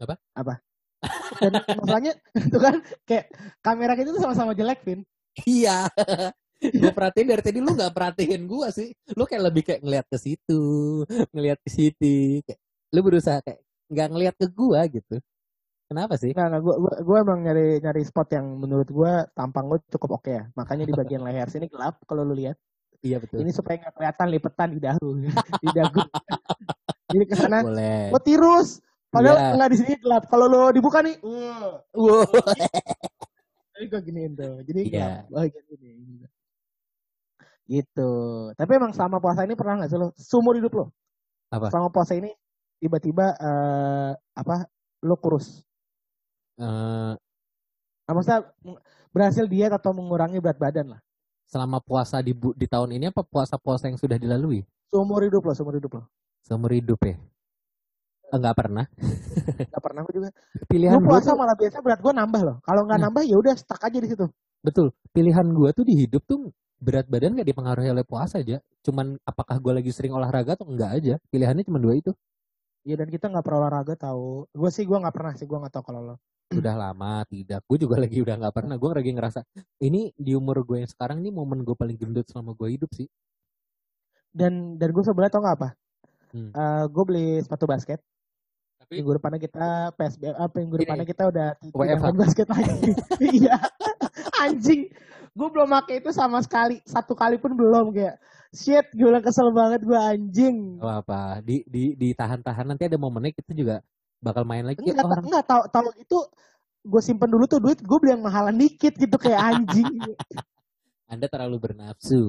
[0.00, 0.14] Apa?
[0.32, 0.54] Apa?
[1.42, 3.24] Dan masalahnya itu kan kayak
[3.60, 5.02] kamera kita tuh sama-sama jelek, Vin.
[5.44, 5.90] iya.
[6.60, 8.88] gue perhatiin dari tadi lu nggak perhatiin gue sih.
[9.16, 10.62] Lu kayak lebih kayak ngeliat ke situ,
[11.32, 12.44] ngeliat ke situ.
[12.44, 12.60] Kayak,
[12.92, 13.60] lu berusaha kayak
[13.90, 15.16] nggak ngeliat ke gua gitu.
[15.90, 16.30] Kenapa sih?
[16.30, 20.30] Nggak, gue gua, gua emang nyari nyari spot yang menurut gue tampang gue cukup oke
[20.30, 20.46] ya.
[20.54, 22.54] Makanya di bagian leher sini gelap kalau lu lihat.
[23.02, 23.42] Iya betul.
[23.42, 25.10] Ini supaya nggak kelihatan lipetan di dagu,
[25.66, 25.98] di dagu.
[27.10, 28.14] Jadi ke sana, Boleh.
[28.14, 28.78] oh tirus.
[29.10, 29.50] Padahal Iya.
[29.58, 30.22] nggak di sini gelap.
[30.30, 32.22] Kalau lo dibuka nih, uh, Wow.
[33.74, 34.54] Jadi gue giniin tuh.
[34.62, 35.26] Jadi Iya.
[35.26, 35.42] gelap.
[35.42, 35.90] Oh, gini.
[37.66, 38.12] Gitu.
[38.54, 40.84] Tapi emang selama puasa ini pernah nggak sih lo seumur hidup lo?
[41.50, 41.66] Apa?
[41.66, 42.30] Selama puasa ini
[42.78, 44.70] tiba-tiba eh, apa?
[45.02, 45.66] Lo kurus.
[46.60, 47.12] Eh,
[48.04, 48.42] Nah, maksudnya
[49.08, 51.00] berhasil diet atau mengurangi berat badan lah.
[51.46, 54.62] selama puasa di di tahun ini apa puasa-puasa yang sudah dilalui?
[54.86, 56.02] Seumur hidup lo, seumur hidup lo.
[56.42, 57.18] Seumur hidup ya?
[58.30, 58.86] Enggak pernah.
[59.74, 60.30] Gak pernah gue juga.
[60.66, 62.56] Pilihan Gue gua puasa tuh, malah biasa berat gue nambah loh.
[62.62, 63.04] Kalau nggak Nah.
[63.10, 64.26] nambah ya udah stuck aja di situ.
[64.60, 64.94] betul.
[65.10, 68.62] Pilihan gua tuh di hidup tuh berat badan gak dipengaruhi oleh puasa aja.
[68.86, 71.14] Cuman apakah gua lagi sering olahraga atau enggak aja.
[71.30, 72.14] Pilihannya cuma dua itu.
[72.82, 74.46] Ya dan kita nggak pernah olahraga tahu.
[74.50, 76.16] Gue sih gue nggak pernah sih gue nggak tahu kalau lo.
[76.50, 77.62] Udah lama tidak.
[77.66, 78.74] Gue juga lagi udah nggak pernah.
[78.74, 79.40] Gue lagi ngerasa
[79.82, 83.06] ini di umur gue yang sekarang nih momen gue paling gendut selama gue hidup sih.
[84.30, 85.68] Dan dan gue sebenarnya tau nggak apa?
[86.30, 86.50] Hmm.
[86.86, 87.98] gue beli sepatu basket.
[88.78, 92.02] Tapi Minggu depannya kita PSBM apa minggu Ini, depannya kita udah tidak WFH.
[92.06, 92.90] main basket lagi.
[93.38, 93.56] Iya.
[94.40, 94.80] Anjing.
[95.34, 96.78] Gue belum pakai itu sama sekali.
[96.86, 98.18] Satu kali pun belum kayak
[98.50, 100.78] shit gue bilang kesel banget gue anjing.
[100.82, 103.78] apa apa di di ditahan-tahan nanti ada momennya kita juga
[104.20, 104.78] bakal main lagi.
[104.84, 106.18] Enggak, Orang enggak tahu tahu itu
[106.80, 109.88] gue simpen dulu tuh duit gue beli yang mahalan dikit gitu kayak anjing.
[111.10, 112.22] Anda terlalu bernafsu.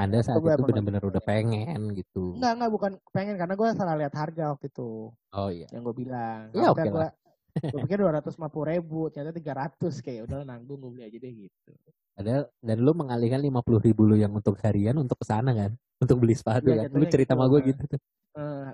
[0.00, 2.40] Anda saat itu benar-benar udah pengen gitu.
[2.40, 5.68] enggak enggak bukan pengen karena gue salah lihat harga waktu itu Oh iya.
[5.70, 6.48] yang gue bilang.
[6.56, 7.08] Ya, Harga oke gue
[7.50, 11.04] gue pikir dua ratus lima puluh ribu ternyata tiga ratus kayak udah nanggung gue beli
[11.04, 11.72] aja deh gitu.
[12.16, 15.72] Ada dan lu mengalihkan lima puluh ribu lu yang untuk harian untuk ke sana kan,
[16.00, 16.96] untuk beli sepatu Iya, kan.
[16.96, 18.00] Lu cerita gitu, sama gue gitu tuh.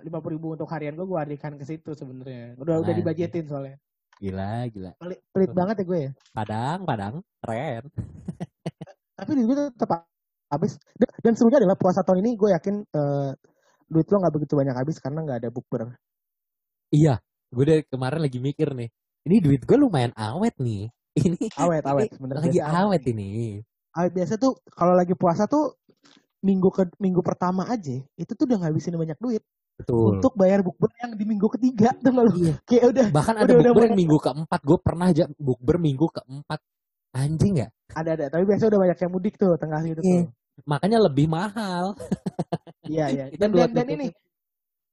[0.05, 2.57] Lima puluh ribu untuk harian gue gue alihkan ke situ sebenarnya.
[2.61, 3.01] Udah udah Anjing.
[3.01, 3.77] dibajetin soalnya.
[4.21, 4.91] Gila, gila.
[5.01, 6.11] Pelit, pelit banget ya gue ya.
[6.33, 7.85] Padang, Padang, keren.
[9.19, 10.05] Tapi duit gue tetap
[10.53, 10.77] habis.
[10.97, 13.31] Dan, dan serunya adalah puasa tahun ini gue yakin eh,
[13.89, 15.97] duit lo nggak begitu banyak habis karena nggak ada bukber.
[16.95, 17.19] Iya,
[17.51, 18.89] gue dari kemarin lagi mikir nih.
[19.27, 20.87] Ini duit gue lumayan awet nih.
[21.17, 22.43] Ini Awet awet ini sebenarnya.
[22.45, 23.31] lagi Biasa awet ini.
[23.97, 25.81] awet biasa tuh kalau lagi puasa tuh
[26.47, 29.43] minggu ke minggu pertama aja itu tuh udah ngabisin banyak duit
[29.77, 30.17] Betul.
[30.17, 32.55] untuk bayar bukber yang di minggu ketiga tuh kalau Iya.
[32.65, 34.01] kayak udah Bahkan ada Udah- udah bukber yang banyak.
[34.01, 34.61] minggu keempat.
[34.63, 36.61] Gue pernah aja bukber minggu keempat.
[37.13, 37.69] Anjing ya?
[37.93, 40.23] ada ada tapi biasa udah banyak yang mudik tuh tengah gitu Iya.
[40.25, 40.33] tuh
[40.65, 41.93] Makanya lebih mahal.
[42.93, 44.09] iya iya dan, dan, dan ini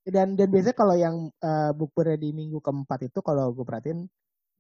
[0.03, 4.03] dan dan biasanya kalau yang uh, bukbernya di minggu keempat itu kalau gue perhatiin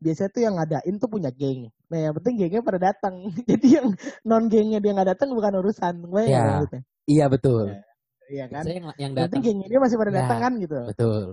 [0.03, 1.71] biasanya tuh yang ngadain tuh punya geng.
[1.87, 3.31] Nah yang penting gengnya pada datang.
[3.49, 3.87] Jadi yang
[4.27, 6.03] non gengnya dia nggak datang bukan urusan.
[6.11, 6.67] Gue ya.
[6.67, 6.77] gitu.
[7.07, 7.71] Iya betul.
[7.71, 7.81] Ya,
[8.27, 8.63] iya kan.
[8.67, 9.39] Yang, yang datang.
[9.39, 10.79] gengnya dia masih pada ya, datang kan gitu.
[10.91, 11.23] Betul.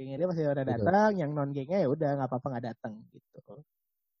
[0.00, 1.12] Gengnya dia masih pada datang.
[1.20, 3.54] Yang non gengnya ya udah nggak apa-apa nggak datang gitu.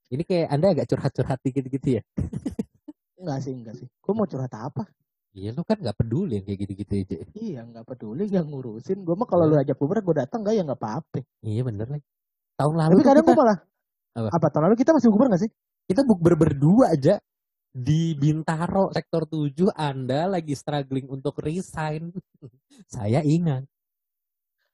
[0.06, 2.02] Ini kayak anda agak curhat-curhat dikit-gitu ya?
[3.18, 3.88] enggak sih, enggak sih.
[3.98, 4.86] Gue mau curhat apa?
[5.36, 7.16] Iya lu kan gak peduli yang kayak gitu-gitu aja.
[7.36, 9.04] Iya gak peduli gak ngurusin.
[9.04, 11.20] Gue mah kalau lu ajak puber gue datang gak ya gak apa-apa.
[11.44, 12.00] Iya bener lah.
[12.56, 13.32] Tahun lalu Tapi kadang kita...
[13.32, 13.58] gue malah.
[14.16, 14.28] Apa?
[14.32, 14.46] apa?
[14.48, 15.50] Tahun lalu kita masih bukber gak sih?
[15.86, 17.20] Kita bukber berdua aja.
[17.76, 22.08] Di Bintaro sektor 7 Anda lagi struggling untuk resign.
[22.96, 23.68] Saya ingat.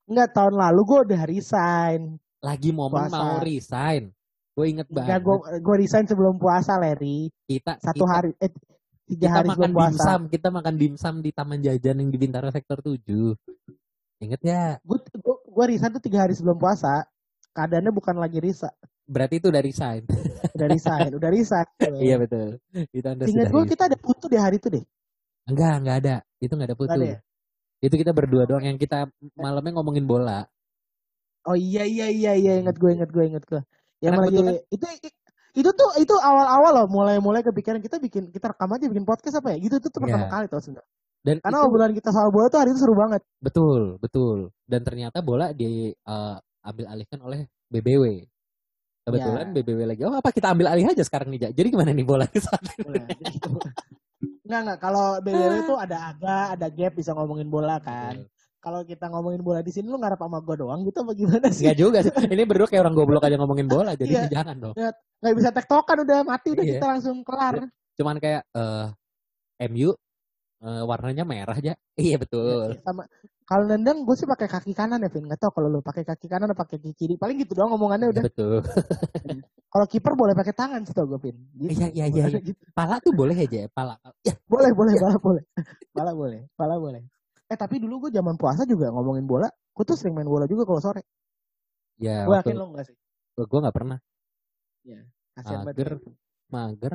[0.06, 2.00] Enggak tahun lalu gue udah resign.
[2.38, 3.18] Lagi momen puasa.
[3.18, 4.14] mau resign.
[4.54, 5.18] Gue inget banget.
[5.18, 7.32] Enggak, gue, gue resign sebelum puasa, Larry.
[7.48, 8.52] Kita satu kita, hari, eh,
[9.08, 12.78] tiga kita hari makan dimsum, kita makan dimsum di Taman Jajan yang di Bintaro sektor
[12.84, 13.02] 7.
[14.22, 14.64] Ingat ya?
[14.84, 17.08] Gue gue resign tuh tiga hari sebelum puasa.
[17.52, 18.72] Keadaannya bukan lagi risa.
[19.04, 20.02] Berarti itu udah resign.
[20.56, 21.68] udah resign, udah resign.
[22.00, 22.56] iya betul.
[22.72, 24.84] Itu anda Ingat gue kita ada putu di hari itu deh.
[25.46, 26.16] Enggak, enggak ada.
[26.40, 26.92] Itu enggak ada putu.
[26.96, 27.18] Ada ya?
[27.82, 30.46] Itu kita berdua doang yang kita malamnya ngomongin bola.
[31.44, 33.60] Oh iya iya iya iya ingat gue ingat gue ingat gue.
[34.00, 34.54] Yang lagi kan?
[34.70, 34.86] itu
[35.52, 39.52] itu tuh itu awal-awal loh mulai-mulai kepikiran kita bikin kita rekam aja bikin podcast apa
[39.52, 40.32] ya gitu itu tuh pertama yeah.
[40.32, 40.88] kali tuh sebenarnya
[41.22, 44.80] dan karena itu, obrolan kita soal bola tuh hari itu seru banget betul betul dan
[44.80, 48.26] ternyata bola di uh, ambil alihkan oleh BBW
[49.02, 49.54] kebetulan yeah.
[49.54, 52.62] BBW lagi oh apa kita ambil alih aja sekarang nih jadi gimana nih bola saat
[54.42, 58.20] Enggak enggak kalau BBW tuh ada aga ada gap bisa ngomongin bola kan
[58.62, 61.66] kalau kita ngomongin bola di sini lu ngarep sama gue doang gitu apa gimana sih?
[61.66, 62.14] Gak juga sih.
[62.14, 64.30] Ini berdua kayak orang goblok aja ngomongin bola jadi iya.
[64.30, 64.74] jangan dong.
[64.78, 66.78] Ya, gak bisa tektokan udah mati udah iya.
[66.78, 67.66] kita langsung kelar.
[67.98, 68.94] Cuman kayak uh,
[69.58, 69.90] eh, MU
[70.62, 71.74] uh, warnanya merah aja.
[71.98, 72.78] Iya betul.
[72.78, 73.04] Ya, sama
[73.42, 75.26] kalau nendang gue sih pakai kaki kanan ya Vin.
[75.28, 77.14] Gak tau kalau lu pakai kaki kanan atau pakai kaki kiri.
[77.18, 78.22] Paling gitu doang ngomongannya udah.
[78.24, 78.62] Betul.
[79.72, 81.36] kalau kiper boleh pakai tangan sih tau gue Vin.
[81.58, 81.76] Gitu.
[81.76, 82.24] Iya iya iya.
[82.30, 82.40] iya.
[82.48, 82.62] Gitu.
[82.72, 83.98] Pala tuh boleh aja ya pala.
[84.24, 84.38] Ya.
[84.46, 85.44] Boleh boleh pala boleh.
[85.92, 86.40] Pala boleh.
[86.54, 87.02] Pala boleh.
[87.50, 90.64] Eh tapi dulu gue zaman puasa juga ngomongin bola, gue tuh sering main bola juga
[90.64, 91.04] kalau sore.
[92.00, 92.24] Ya.
[92.24, 92.96] Gue yakin lo enggak sih?
[93.36, 94.00] Gue gak pernah.
[94.88, 95.04] Ya.
[95.36, 96.00] Mager.
[96.48, 96.94] Mager.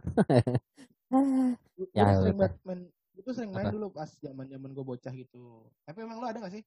[1.94, 2.82] ya, gue sering main,
[3.24, 3.76] tuh sering main Apa?
[3.76, 5.66] dulu pas zaman zaman gue bocah gitu.
[5.86, 6.64] Tapi emang lo ada gak sih?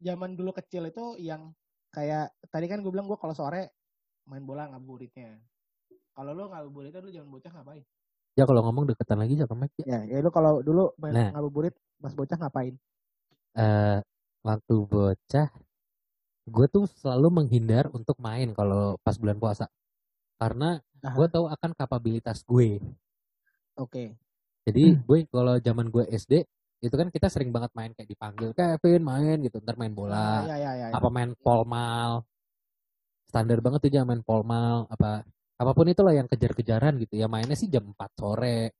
[0.00, 1.52] Zaman dulu kecil itu yang
[1.94, 3.74] kayak tadi kan gue bilang gue kalau sore
[4.28, 5.38] main bola ngabuburitnya.
[6.14, 7.84] Kalau lo ngabuburitnya dulu zaman bocah ngapain?
[8.34, 10.02] Ya kalau ngomong deketan lagi sama Mike ya.
[10.10, 11.30] Ya, lo kalau dulu main nah.
[11.38, 12.74] ngabuburit pas bocah ngapain?
[13.58, 13.98] uh,
[14.44, 15.48] waktu bocah
[16.44, 19.64] gue tuh selalu menghindar untuk main kalau pas bulan puasa
[20.36, 22.80] karena gue tahu akan kapabilitas gue.
[23.76, 23.88] Oke.
[23.88, 24.08] Okay.
[24.64, 25.00] Jadi hmm.
[25.04, 26.32] gue kalau zaman gue SD
[26.84, 29.60] itu kan kita sering banget main kayak dipanggil Kevin main gitu.
[29.60, 30.44] Ntar main bola.
[30.44, 32.24] Ah, ya, ya, ya, apa main polmal?
[33.28, 37.20] Standar banget tuh jangan main polmal apa apa pun itulah yang kejar-kejaran gitu.
[37.20, 38.72] Ya mainnya sih jam 4 sore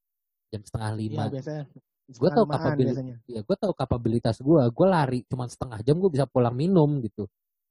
[0.53, 1.22] jam setengah lima.
[1.28, 1.64] Ya, biasanya.
[2.05, 4.62] Gue tau kapabilitas ya gue tau kapabilitas gue.
[4.72, 7.24] Gue lari cuma setengah jam gue bisa pulang minum gitu.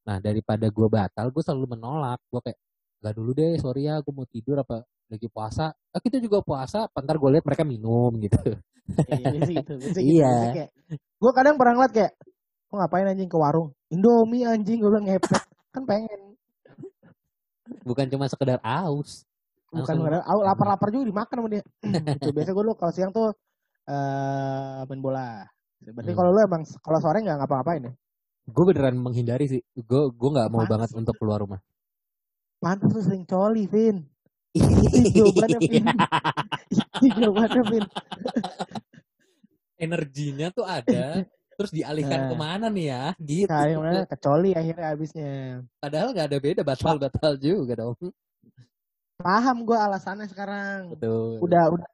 [0.09, 2.17] Nah daripada gue batal gue selalu menolak.
[2.29, 2.59] Gue kayak
[3.03, 6.87] gak dulu deh sorry ya gue mau tidur apa lagi puasa ah, kita juga puasa
[6.87, 8.39] pantar gue lihat mereka minum gitu
[9.11, 9.99] iya gitu, gitu.
[9.99, 12.11] iya gue kadang pernah ngeliat kayak
[12.71, 15.43] gue ngapain anjing ke warung Indomie anjing gue bilang ngepet
[15.75, 16.39] kan pengen
[17.83, 19.27] bukan cuma sekedar aus
[19.69, 21.63] bukan sekedar aus lapar-lapar juga dimakan sama dia
[22.23, 22.31] gitu.
[22.31, 23.35] biasa gue lu kalau siang tuh
[23.87, 25.43] uh, main bola.
[25.83, 26.19] Berarti hmm.
[26.19, 27.93] kalau lu emang kalau sore nggak ngapa-ngapain ya?
[28.47, 29.61] Gue beneran menghindari sih.
[29.75, 31.59] Gue gue nggak mau banget untuk keluar rumah.
[32.63, 34.07] Pantas lu sering coli, Vin.
[34.55, 35.85] Itu jawabannya, Vin.
[37.03, 37.85] Itu jawabannya, Vin.
[39.75, 41.27] Energinya tuh ada,
[41.59, 42.29] terus dialihkan nah.
[42.31, 43.05] ke mana nih ya?
[43.19, 43.51] Gitu.
[43.51, 45.33] Nah, mana kecoli akhirnya habisnya.
[45.83, 47.99] Padahal nggak ada beda, batal-batal juga dong.
[49.19, 50.95] Paham gue alasannya sekarang.
[50.95, 51.43] Betul.
[51.43, 51.89] Udah udah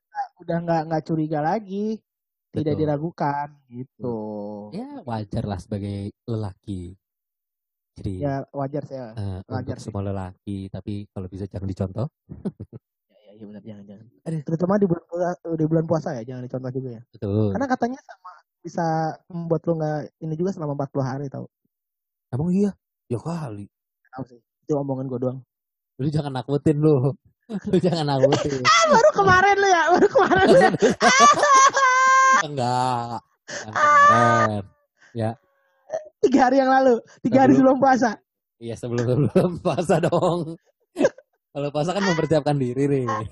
[0.45, 1.99] udah nggak nggak curiga lagi
[2.49, 2.81] tidak Betul.
[2.81, 4.17] diragukan gitu
[4.73, 6.97] ya wajar lah sebagai lelaki
[7.97, 9.09] jadi ya wajar sih ya.
[9.17, 9.89] Uh, wajar untuk sih.
[9.89, 12.07] semua lelaki tapi kalau bisa jangan dicontoh.
[13.09, 14.05] Ya, ya, ya benar jangan jangan.
[14.45, 15.03] Terutama di bulan
[15.57, 17.01] di bulan puasa ya jangan dicontoh juga ya.
[17.11, 17.51] Betul.
[17.55, 18.87] karena katanya sama bisa
[19.31, 21.47] membuat lo nggak ini juga selama 40 hari tau.
[22.29, 22.71] Emang iya?
[23.09, 23.65] Ya kali.
[24.13, 25.39] Tahu sih itu omongan gue doang.
[25.97, 27.09] Lu jangan nakutin lu.
[27.49, 28.61] Lu jangan nakutin.
[28.69, 30.71] Ah, baru kemarin lu ya baru kemarin lu ya.
[32.47, 33.17] Enggak.
[33.49, 34.63] Kemarin
[35.17, 35.29] ya
[36.19, 38.09] tiga hari yang lalu tiga sebelum, hari sebelum puasa
[38.59, 40.39] iya sebelum sebelum puasa dong
[41.49, 43.05] kalau puasa kan mempersiapkan diri nih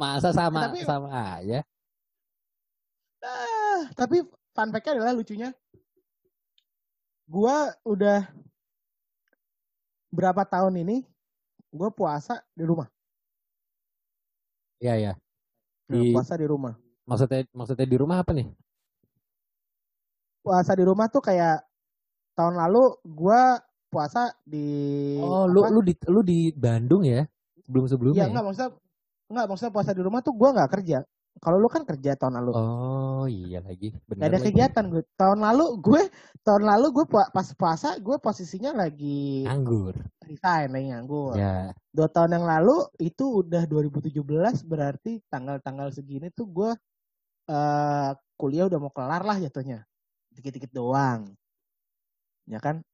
[0.00, 1.08] masa sama tapi, sama
[1.40, 1.64] aja
[3.24, 5.52] uh, tapi fun fact-nya adalah lucunya
[7.26, 8.22] gua udah
[10.14, 10.96] berapa tahun ini
[11.74, 12.88] gua puasa di rumah.
[14.78, 15.12] Iya ya.
[15.90, 16.74] Nah, Di- puasa di rumah.
[17.06, 18.46] Maksudnya maksudnya di rumah apa nih?
[20.46, 21.66] Puasa di rumah tuh kayak
[22.38, 23.58] tahun lalu gua
[23.90, 25.72] puasa di Oh, lu apa?
[25.74, 27.26] lu di lu di Bandung ya?
[27.66, 28.22] Sebelum sebelumnya.
[28.22, 28.70] Iya enggak maksudnya
[29.26, 30.98] enggak maksudnya puasa di rumah tuh gua nggak kerja.
[31.36, 32.52] Kalau lu kan kerja tahun lalu.
[32.56, 33.92] Oh, iya lagi.
[33.92, 34.46] Gak Bener ada lagi.
[34.48, 35.04] kegiatan gue.
[35.20, 36.02] Tahun lalu gue
[36.40, 40.00] tahun lalu gue pas puasa gue posisinya lagi Nganggur.
[40.24, 41.36] resign lagi nganggur.
[41.36, 41.76] Ya.
[41.92, 44.16] Dua tahun yang lalu itu udah 2017
[44.64, 46.70] berarti tanggal-tanggal segini tuh gue
[47.46, 49.84] eh kuliah udah mau kelar lah jatuhnya.
[50.36, 51.32] Dikit-dikit doang.
[52.44, 52.84] Ya kan?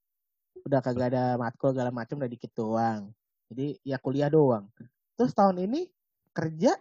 [0.62, 3.11] Udah kagak ada matkul segala macam udah dikit doang.
[3.51, 4.70] Jadi ya kuliah doang.
[5.18, 5.90] Terus tahun ini
[6.32, 6.72] kerja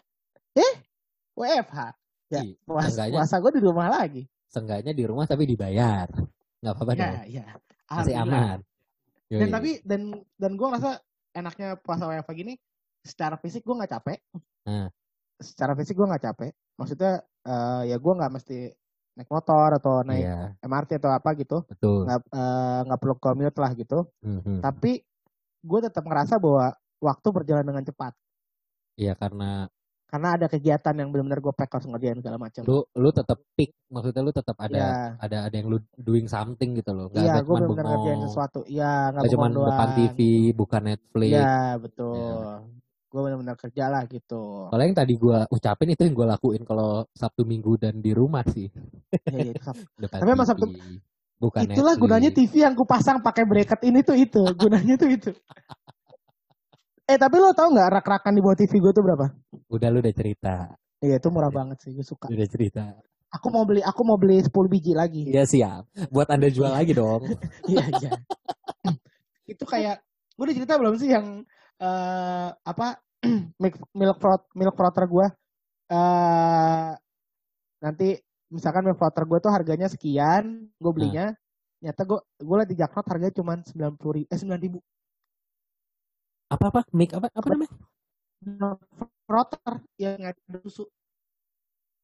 [0.56, 0.74] eh
[1.36, 1.80] WFH.
[2.32, 4.24] Ya, puasa, puasa gue di rumah lagi.
[4.48, 6.08] Seenggaknya di rumah tapi dibayar.
[6.64, 7.16] Nggak apa-apa dong.
[7.28, 7.46] Ya, ya.
[7.92, 8.60] Masih aman.
[9.28, 9.52] Dan Yoi.
[9.52, 10.02] tapi dan
[10.40, 10.92] dan gue ngerasa
[11.36, 12.54] enaknya puasa WFH gini
[13.04, 14.20] secara fisik gue nggak capek.
[14.64, 14.88] Hmm.
[15.42, 16.52] Secara fisik gue nggak capek.
[16.80, 18.58] Maksudnya eh, ya gue nggak mesti
[19.18, 21.58] naik motor atau naik Iya, MRT atau apa gitu.
[21.68, 22.08] betul.
[22.08, 24.00] Nggak eh, nggak perlu commute lah gitu.
[24.24, 24.64] Mhm.
[24.64, 24.92] Tapi
[25.62, 28.14] gue tetap ngerasa bahwa waktu berjalan dengan cepat.
[28.98, 29.68] Iya, karena
[30.12, 32.62] Karena ada kegiatan yang benar-benar gue pack harus ngerjain segala macam.
[32.68, 34.92] lu lu tetap pick, maksudnya lu tetap ada Iya,
[35.24, 37.08] ada ada yang lu doing something gitu loh.
[37.08, 38.28] Nggak iya nggak gue cuma benar-benar ngerjain bengong.
[38.28, 38.60] sesuatu.
[38.68, 39.88] Iya, nggak Nggak cuma bengong depan.
[39.96, 40.20] TV,
[40.52, 41.32] buka Netflix.
[41.32, 42.44] Iya, betul.
[43.12, 44.72] Gue benar-benar kerja lah gitu.
[44.72, 48.40] Kalau yang tadi gua ucapin itu yang gua lakuin kalau Sabtu Minggu dan di rumah
[48.48, 48.72] sih.
[49.28, 49.84] Iya, iya, Sabtu.
[50.08, 50.72] Depan Tapi emang Sabtu-
[51.36, 52.00] buka Itulah Netflix.
[52.00, 54.40] gunanya TV yang ku pasang pakai bracket ini tuh itu.
[54.64, 55.32] Gunanya tuh itu.
[57.04, 59.28] Eh tapi lo tau nggak rak-rakan di bawah TV gue tuh berapa?
[59.68, 60.56] Udah lu udah cerita.
[61.04, 62.32] Iya itu murah banget sih gue suka.
[62.32, 62.96] Udah cerita.
[63.32, 65.28] Aku mau beli aku mau beli 10 biji lagi.
[65.28, 65.84] Iya siap.
[66.08, 67.28] Buat Anda jual lagi dong.
[67.68, 68.12] Iya iya.
[69.44, 70.00] itu kayak
[70.32, 71.44] gue udah cerita belum sih yang
[71.82, 72.88] eh apa
[73.62, 75.28] milk milk frot milk frother gue
[75.92, 76.90] eh
[77.82, 78.08] nanti
[78.54, 81.34] misalkan milk frother gue tuh harganya sekian gue belinya
[81.82, 84.80] nyata gue gue liat di Jaknot harganya cuma sembilan puluh ribu eh sembilan ribu
[86.52, 86.82] Apa apa?
[86.92, 87.72] Mic apa apa namanya?
[89.24, 90.84] frother yang ada susu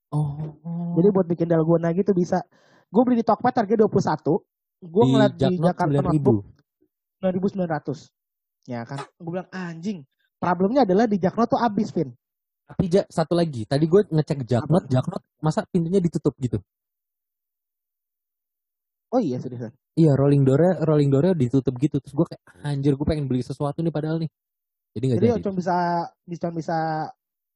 [0.08, 0.96] Oh.
[0.96, 2.40] Jadi buat bikin dalgona gitu bisa.
[2.88, 4.40] Gue beli di Tokped harganya 21.
[4.88, 6.08] Gue di ngeliat di Jakarta 9000.
[6.08, 6.38] Notebook
[7.20, 8.17] 9900.
[8.68, 9.00] Ya kan.
[9.16, 10.04] Gue bilang anjing.
[10.38, 12.12] Problemnya adalah di Jaknot tuh abis, Vin.
[12.68, 16.60] Tapi ja, satu lagi, tadi gue ngecek Jaknot, Jaknot masa pintunya ditutup gitu?
[19.08, 19.72] Oh iya seriusan.
[19.96, 22.04] Iya, rolling door rolling door ditutup gitu.
[22.04, 24.30] Terus gue kayak anjir gue pengen beli sesuatu nih padahal nih.
[24.94, 25.44] Jadi nggak Jadi jadi.
[25.48, 25.76] cuma bisa
[26.28, 26.78] cuma bisa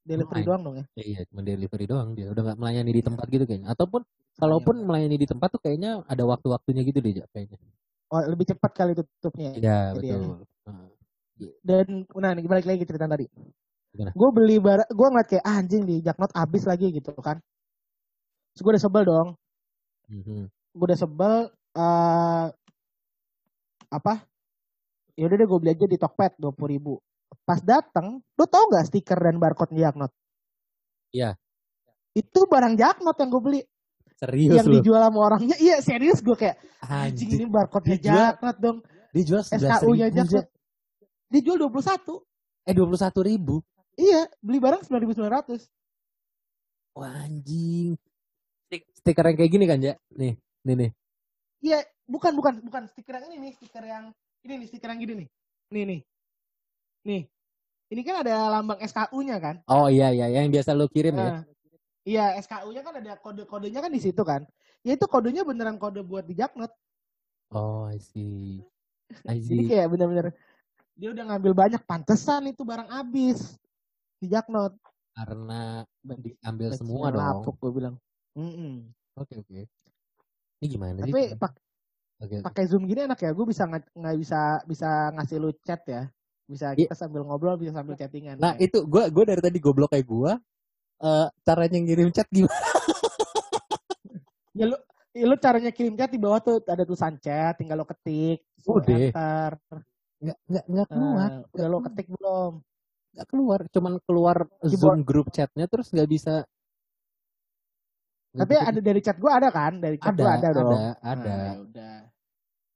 [0.08, 0.86] delivery doang dong ya.
[0.96, 2.32] Ya, iya, cuma delivery doang dia.
[2.32, 3.70] Udah nggak melayani di tempat gitu kayaknya.
[3.76, 4.02] Ataupun
[4.40, 7.60] kalaupun melayani di tempat tuh kayaknya ada waktu-waktunya gitu deh, kayaknya.
[8.12, 9.52] Oh, lebih cepat kali tutupnya.
[9.56, 10.18] Iya, Jadi ya.
[10.18, 10.48] betul.
[10.68, 10.88] Nah,
[11.62, 13.26] Dan nah nih balik lagi cerita tadi.
[13.92, 17.38] Gue beli barang, gue ngeliat kayak ah, anjing di Jaknot abis lagi gitu kan.
[18.54, 19.30] Terus gue udah sebel dong.
[20.08, 20.48] mhm.
[20.72, 21.34] gue udah sebel
[21.72, 22.48] eh
[23.92, 24.14] apa
[25.16, 26.94] ya udah deh gue beli aja di Tokped dua puluh ribu
[27.44, 30.12] pas datang lu tau nggak stiker dan barcode Jaknot
[31.12, 31.36] Iya.
[32.12, 33.60] itu barang Jaknot yang gue beli
[34.16, 34.80] Serius yang lu.
[34.80, 37.30] dijual sama orangnya iya serius gue kayak anjing Anjing.
[37.40, 38.78] ini barcode Jaknot dong
[39.12, 40.48] Dijual SKU nya Jaknot
[41.32, 42.22] dijual dua puluh satu
[42.68, 43.64] Eh, dua puluh satu ribu.
[43.98, 45.62] iya beli barang sembilan ribu sembilan ratus
[46.92, 47.96] Wah, anjing.
[48.68, 49.96] Stik- Stiker yang kayak gini kan, Ja?
[50.12, 50.36] Nih,
[50.68, 50.92] nih, nih.
[51.64, 54.06] iya bukan bukan bukan stiker yang ini nih stiker yang
[54.44, 55.28] ini nih stiker yang gini nih
[55.72, 56.00] nih nih
[57.06, 57.22] nih
[57.94, 60.28] ini kan ada lambang SKU nya kan Oh iya, iya.
[60.28, 61.24] Yang biasa lu kirim ya?
[61.24, 61.42] Nah,
[62.02, 64.42] Iya, SKU-nya kan ada kode-kodenya kan di situ kan.
[64.82, 66.74] Ya itu kodenya beneran kode buat di Jaknot.
[67.54, 68.58] Oh, I see.
[69.30, 69.70] I Jadi see.
[69.70, 70.34] kayak bener-bener
[71.02, 73.58] dia udah ngambil banyak pantesan itu barang habis
[74.22, 74.78] di Jaknot.
[75.18, 77.18] Karena diambil semua dong.
[77.18, 77.96] lapuk gue bilang.
[79.18, 79.66] Oke, oke.
[80.62, 81.10] Ini gimana sih?
[81.10, 81.58] Tapi pak-
[82.22, 82.38] oke.
[82.46, 83.34] pakai Zoom gini enak ya.
[83.34, 86.06] Gue bisa nggak bisa bisa ngasih lu chat ya.
[86.46, 86.86] Bisa Iya.
[86.86, 88.38] kita sambil ngobrol, bisa sambil chattingan.
[88.38, 88.70] Nah, ya.
[88.70, 90.38] itu gua gua dari tadi goblok kayak gua
[91.02, 92.54] eh caranya ngirim chat gimana?
[94.54, 94.78] ya lu
[95.18, 99.10] ya lu caranya kirim chat di bawah tuh ada tulisan chat, tinggal lo ketik, Udah.
[100.22, 101.30] Nggak nggak nggak keluar.
[101.30, 102.54] Nah, udah lo ketik belum?
[103.12, 104.38] Nggak keluar, cuman keluar
[104.70, 106.46] Zoom grup chatnya terus nggak bisa.
[108.32, 109.82] Tapi bisa ada dari chat gue ada kan?
[109.82, 110.72] Dari chat ada, gue ada, dong.
[110.72, 111.28] ada, ada.
[111.28, 111.98] Nah, ya udah.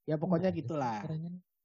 [0.06, 1.00] Ya pokoknya Ada gitulah.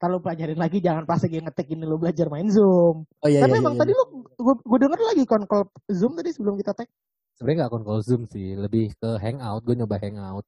[0.01, 3.05] Kalau pelajarin lagi jangan pas lagi ngetik ini lu belajar main Zoom.
[3.21, 4.01] Oh iya, Tapi iya, emang iya, tadi iya.
[4.01, 4.05] lu
[4.41, 6.89] gue, gue denger lagi kon call Zoom tadi sebelum kita tag.
[7.37, 9.61] sebenarnya nggak call Zoom sih, lebih ke hangout.
[9.65, 10.47] Gue nyoba hangout.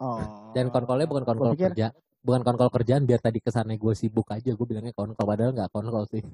[0.00, 0.50] Oh.
[0.56, 4.52] Dan konkolnya bukan Gua konkol kerja, bukan konkol kerjaan biar tadi kesannya gue sibuk aja.
[4.52, 6.20] Gue bilangnya konkol padahal nggak konkol sih.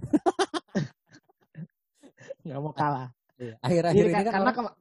[2.46, 3.10] nggak mau kalah.
[3.60, 4.76] Akhir-akhir Iya, ini kan, karena kema-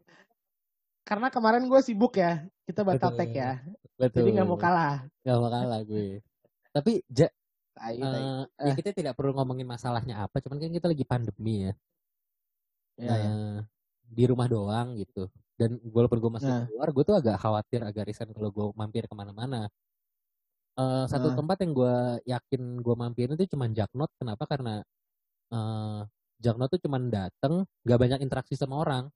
[1.05, 2.45] karena kemarin gue sibuk ya.
[2.65, 3.61] Kita batal tag ya.
[3.95, 4.25] betul.
[4.25, 5.05] Jadi nggak mau kalah.
[5.21, 6.07] Nggak mau kalah gue.
[6.71, 7.27] Tapi ja,
[7.75, 8.23] Tai, tai.
[8.63, 11.73] eh, ya kita tidak perlu ngomongin masalahnya apa, cuman kan kita lagi pandemi ya.
[12.95, 13.15] Ya, ya.
[13.19, 13.57] Eh,
[14.07, 15.27] di rumah doang gitu.
[15.59, 16.63] Dan walaupun gue masih Nah.
[16.71, 19.67] keluar, gue tuh agak khawatir, agak resign kalau gue mampir ke mana-mana.
[20.75, 21.37] Eh, satu Nah.
[21.39, 21.95] tempat yang gue
[22.27, 24.11] yakin gue mampirin itu cuman Jaknot.
[24.19, 24.43] Kenapa?
[24.43, 24.83] Karena
[25.53, 26.01] eh
[26.43, 29.07] Jaknot tuh cuman dateng, gak banyak interaksi sama orang.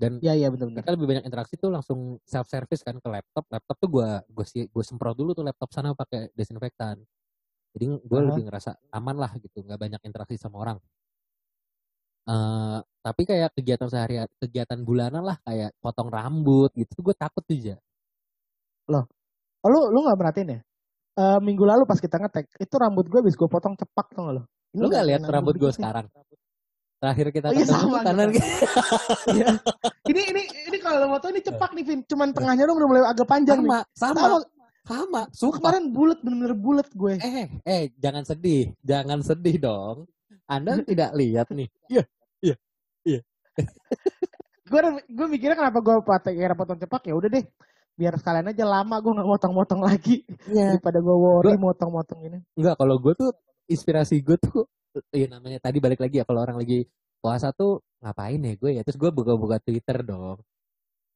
[0.00, 0.82] Dan Ya, iya benar-benar.
[0.82, 3.44] mereka lebih banyak interaksi tuh langsung self service kan ke laptop.
[3.50, 6.98] Laptop tuh gue gue gue semprot dulu tuh laptop sana pakai desinfektan.
[7.76, 8.28] Jadi gue Aha.
[8.30, 10.78] lebih ngerasa aman lah gitu, nggak banyak interaksi sama orang.
[12.26, 17.54] eh tapi kayak kegiatan sehari kegiatan bulanan lah kayak potong rambut gitu gue takut tuh
[17.54, 17.76] ya
[19.64, 20.60] Oh, lu lu nggak merhatiin ya?
[21.16, 24.42] Eh, minggu lalu pas kita ngetek itu rambut gue habis gue potong cepak tuh lo.
[24.72, 26.04] lu gak lihat rambut gue sekarang?
[26.96, 28.44] terakhir kita Oh iya, ketemu sama kanan gitu.
[29.36, 29.46] Iya.
[30.06, 32.00] ini ini ini kalau lo mau tahu ini cepak nih Vin.
[32.02, 33.68] Cuman tengahnya dong udah mulai agak panjang nih.
[33.68, 34.38] sama sama Sama.
[34.82, 37.14] sama sumpah Kemarin bulat bener-bener bulat gue.
[37.18, 39.96] eh eh jangan sedih jangan sedih dong
[40.46, 42.04] anda tidak lihat nih iya
[44.66, 47.44] Gue gue mikirnya kenapa gue pakai kira potong cepak ya udah deh.
[47.96, 50.20] Biar sekalian aja lama gue nggak motong-motong lagi
[50.52, 52.38] iya daripada gue worry motong-motong ini.
[52.54, 53.32] Enggak, kalau gue tuh
[53.66, 54.68] inspirasi gue tuh
[55.12, 56.84] ya namanya tadi balik lagi ya kalau orang lagi
[57.20, 60.40] puasa tuh ngapain ya gue ya terus gue buka-buka Twitter dong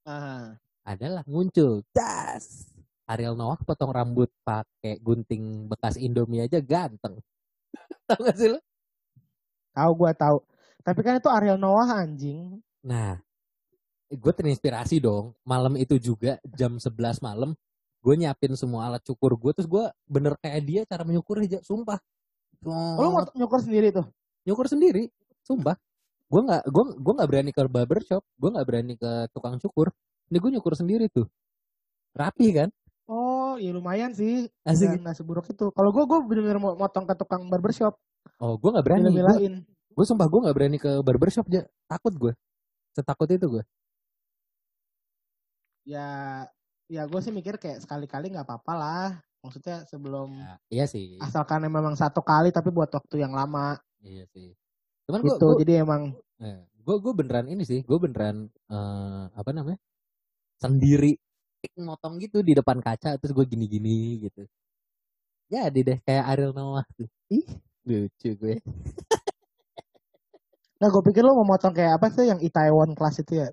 [0.01, 0.57] Ah.
[0.83, 2.73] adalah muncul das
[3.05, 7.21] Ariel Noah potong rambut pakai gunting bekas Indomie aja ganteng
[8.09, 8.59] tau gak sih lo?
[9.71, 10.39] Tahu gue tahu.
[10.83, 12.59] Tapi kan itu Ariel Noah anjing.
[12.83, 13.23] Nah
[14.11, 17.55] gue terinspirasi dong malam itu juga jam 11 malam
[18.01, 22.01] gue nyiapin semua alat cukur gue terus gue bener kayak dia cara menyukur aja sumpah.
[22.65, 24.05] Oh, lu mau nyukur sendiri tuh?
[24.49, 25.13] nyukur sendiri
[25.45, 25.77] sumpah.
[26.33, 29.93] Gue nggak gue gue nggak berani ke barbershop gue nggak berani ke tukang cukur.
[30.33, 31.29] Ini gue nyukur sendiri tuh.
[32.17, 32.69] Rapi kan?
[33.05, 34.49] Oh, ya lumayan sih.
[34.65, 35.03] asik.
[35.03, 35.69] Nggak, seburuk itu.
[35.75, 38.01] Kalau gue gue bener-bener mau motong ke tukang barbershop.
[38.41, 39.13] oh gue nggak berani.
[39.93, 42.33] Gue sumpah gue nggak berani ke barbershop aja takut gue
[42.95, 43.63] setakut itu gue
[45.89, 46.09] Ya,
[46.91, 49.09] ya gue sih mikir kayak sekali-kali nggak apa-apa lah.
[49.41, 54.29] Maksudnya sebelum ya, iya sih asalkan memang satu kali tapi buat waktu yang lama iya
[54.29, 54.53] sih
[55.09, 55.49] cuman gue gitu.
[55.65, 56.13] Jadi emang
[56.81, 59.79] gue gue beneran ini sih gue beneran eh, apa namanya
[60.61, 61.17] sendiri
[61.81, 64.45] motong gitu di depan kaca terus gue gini-gini gitu
[65.53, 67.47] jadi deh kayak Ariel Noah tuh ih
[67.85, 68.57] lucu gue
[70.81, 73.53] Nah, gue pikir lo mau motong kayak apa sih yang Itaewon Class itu ya?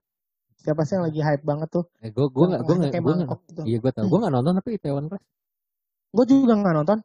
[0.58, 1.86] Siapa sih yang lagi hype banget tuh?
[2.02, 2.94] Eh, gue gue nggak gue nggak
[3.48, 3.62] gitu.
[3.64, 5.24] iya gue tau gue nggak nonton tapi Itaewon Class
[6.08, 6.98] Gue juga nggak nonton.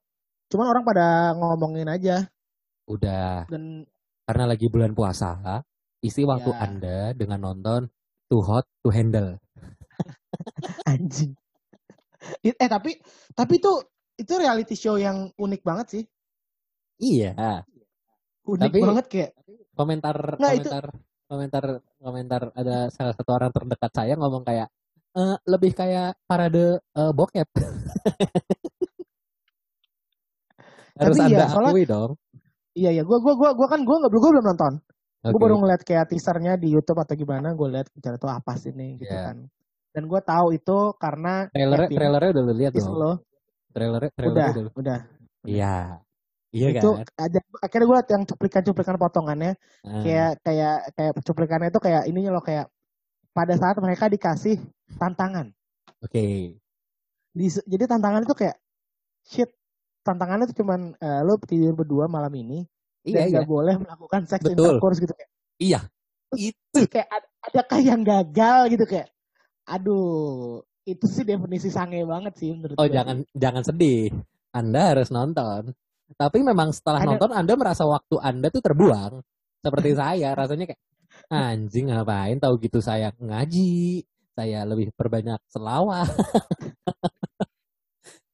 [0.49, 2.17] Cuman orang pada ngomongin aja
[2.83, 3.87] udah dan
[4.27, 5.63] karena lagi bulan puasa
[6.01, 6.59] isi waktu Ya.
[6.61, 7.87] anda dengan nonton
[8.27, 9.39] Too Hot to Handle
[10.91, 11.33] anjing.
[12.43, 12.99] Eh tapi
[13.33, 13.73] tapi itu
[14.15, 16.05] itu reality show yang unik banget sih.
[16.99, 17.63] iya
[18.43, 19.31] Unik Tapi- banget kayak
[19.73, 20.73] komentar Nggak, itu-
[21.33, 21.65] komentar
[21.97, 24.69] komentar ada salah satu orang terdekat saya ngomong kayak
[25.13, 27.49] "Eh, lebih kayak parade eh, bokep
[30.93, 32.11] harus Tapi anda iya, soalnya- akui dong
[32.73, 34.73] iya ya gue gua gua gua kan gue nggak gue belum nonton.
[35.23, 35.45] Gue Oke.
[35.45, 37.55] baru ngeliat kayak teasernya di YouTube atau gimana.
[37.55, 39.23] Gue liat bicara tuh apa sih nih gitu Iya.
[39.31, 39.37] kan.
[39.93, 43.13] Dan gue tahu itu karena trailernya Kevin, trailernya udah lu lihat dong lo
[43.71, 44.99] trailernya udah trailernya udah lu- udah
[45.45, 45.77] iya
[46.53, 47.07] iya itu kan?
[47.17, 49.53] aja akhirnya gue yang cuplikan-cuplikan potongannya.
[49.83, 52.69] Ah, kayak kayak kayak cuplikannya itu kayak ininya loh kayak
[53.33, 54.61] pada saat mereka dikasih
[55.01, 55.51] tantangan.
[56.05, 56.25] oke.
[57.33, 58.61] Di- jadi tantangan itu kayak
[59.25, 59.49] shit
[60.05, 62.69] tantangannya itu cuman eh, lo tidur berdua malam ini
[63.09, 63.33] iya dan iya.
[63.41, 64.53] nggak boleh melakukan seks Betul.
[64.61, 65.31] intercourse gitu kayak.
[65.57, 65.81] Iya
[66.37, 66.81] itu.
[66.89, 69.09] kayak ad- adakah yang gagal gitu kayak?
[69.65, 72.93] Aduh itu sih definisi sange banget sih menurut oh gue.
[72.93, 74.11] jangan jangan sedih.
[74.53, 75.73] Anda harus nonton
[76.17, 79.23] tapi memang setelah Ada- nonton anda merasa waktu anda tuh terbuang.
[79.63, 80.81] Seperti saya rasanya kayak
[81.29, 84.03] anjing ngapain tahu gitu saya ngaji
[84.33, 86.09] saya lebih perbanyak selawat.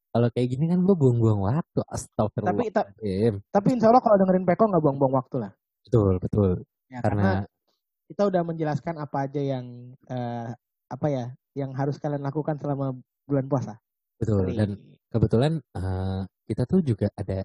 [0.09, 3.45] Kalau kayak gini kan gue buang-buang waktu astagfirullahaladzim.
[3.53, 5.53] tapi insya Allah kalau dengerin Peko nggak buang-buang waktu lah.
[5.85, 6.51] Betul betul.
[6.89, 10.49] Ya, karena karena kita udah menjelaskan apa aja yang eh,
[10.89, 12.97] apa ya yang harus kalian lakukan selama
[13.29, 13.77] bulan puasa.
[14.17, 14.97] Betul dan Nih.
[15.13, 17.45] kebetulan eh, kita tuh juga ada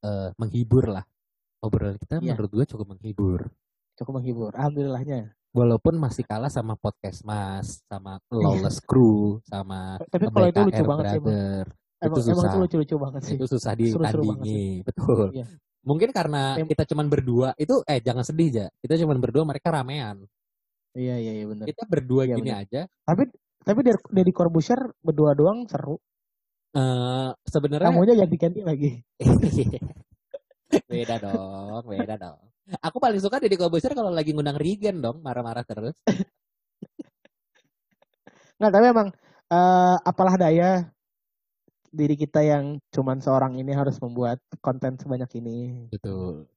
[0.00, 1.04] eh, menghibur lah
[1.58, 2.34] obrolan kita Iya.
[2.34, 3.40] menurut gue cukup menghibur
[3.94, 10.46] cukup menghibur alhamdulillahnya walaupun masih kalah sama podcast mas sama lawless crew sama Tapi kalau
[10.46, 11.26] itu lucu banget sih, Bang.
[11.26, 11.64] Brother.
[11.98, 13.34] Emang, itu emang susah itu lucu-lucu banget sih.
[13.34, 15.46] itu susah ditandingi betul Iya.
[15.82, 20.22] mungkin karena kita cuman berdua itu eh jangan sedih ya kita cuman berdua mereka ramean
[20.94, 21.66] Iya iya iya benar.
[21.66, 22.62] kita berdua Iya, gini bener.
[22.64, 23.22] aja Tapi
[23.58, 26.00] tapi dari Deddy Corbuzier berdua doang seru.
[26.76, 28.90] Eh sebenarnya Tamunya ganti-ganti lagi.
[30.88, 32.38] beda dong beda dong
[32.84, 35.96] aku paling suka Deddy Corbuzier kalau lagi ngundang Regen dong marah-marah terus
[38.58, 39.08] Nggak, tapi emang
[39.54, 40.90] eh, apalah daya
[41.94, 45.88] diri kita yang cuman seorang ini harus membuat konten sebanyak ini.
[45.88, 46.50] betul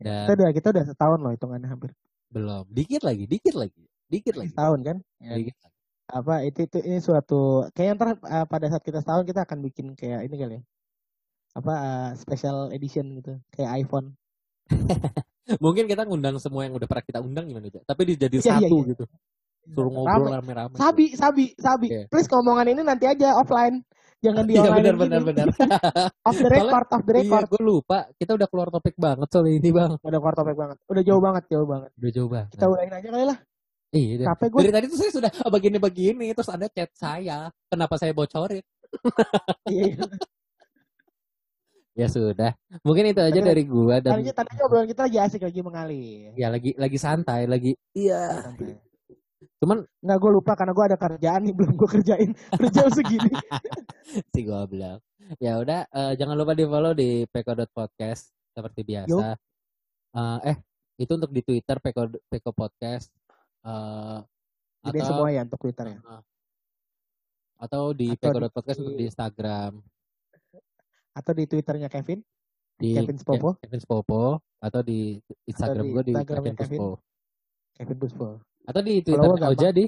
[0.00, 1.94] Kita dan udah kita udah setahun loh hitungannya hampir
[2.34, 4.96] belum dikit lagi dikit lagi dikit lagi setahun kan.
[5.22, 5.73] Ya, dikit lagi.
[6.08, 9.86] Apa itu itu ini suatu kayak ntar eh, pada saat kita setahun kita akan bikin
[9.96, 10.62] kayak ini kali ya.
[11.56, 14.12] Apa eh, special edition gitu kayak iPhone.
[15.64, 18.68] mungkin kita ngundang semua yang udah pernah kita undang gimana aja tapi dijadi Iya, iya,
[18.68, 18.88] satu iya.
[18.96, 19.04] gitu
[19.64, 20.36] suruh ngobrol Rame.
[20.40, 21.88] rame-rame Sabi, sabi, sabi.
[21.88, 22.00] Oke.
[22.12, 23.80] Please ngomongan ini nanti aja offline.
[24.20, 24.76] Jangan di iya online.
[24.76, 25.46] benar benar benar
[26.28, 27.44] Off the record, off the iya record.
[27.48, 30.76] gue lupa kita udah keluar topik banget soal ini bang Udah keluar topik banget.
[30.84, 31.90] Udah jauh banget, jauh banget.
[31.96, 33.38] udah jauh banget Kita udahin aja kali lah.
[33.94, 34.26] Iya.
[34.26, 34.60] Capek gue.
[34.60, 37.38] dari tadi tuh saya sudah oh, begini-begini terus ada chat saya
[37.70, 38.60] kenapa saya bocorin
[39.70, 40.06] Iya, iya.
[41.94, 42.50] ya sudah
[42.82, 46.34] mungkin itu aja Tapi- dari gua dan Tadinya tadinya obrolan kita lagi asik lagi mengalir.
[46.34, 48.74] ya lagi lagi santai lagi iya Santai.
[49.62, 52.30] cuman Nggak gue lupa karena gue ada kerjaan nih belum gue kerjain.
[52.74, 53.30] Jam segini.
[54.34, 54.98] si goblok
[55.38, 59.34] ya udah eh, jangan lupa di follow di peko.podcast seperti biasa
[60.14, 60.56] Eh, eh
[60.94, 63.10] itu untuk di twitter peko peko podcast
[63.64, 64.18] eh
[64.84, 65.98] Jadi atau semua ya untuk Twitter ya.
[65.98, 66.22] eh,
[67.56, 69.72] atau di peko.podcast untuk di instagram
[71.14, 72.20] Atau di Twitternya Kevin.
[72.74, 73.54] di Kevin Spopo.
[73.62, 74.22] Kevin Spopo
[74.58, 76.78] atau di Instagram gue di Kevin Kevin.
[76.78, 76.98] Spopo
[77.74, 78.26] Kevin Buspo.
[78.64, 79.30] atau di Twitter.
[79.50, 79.84] Oja di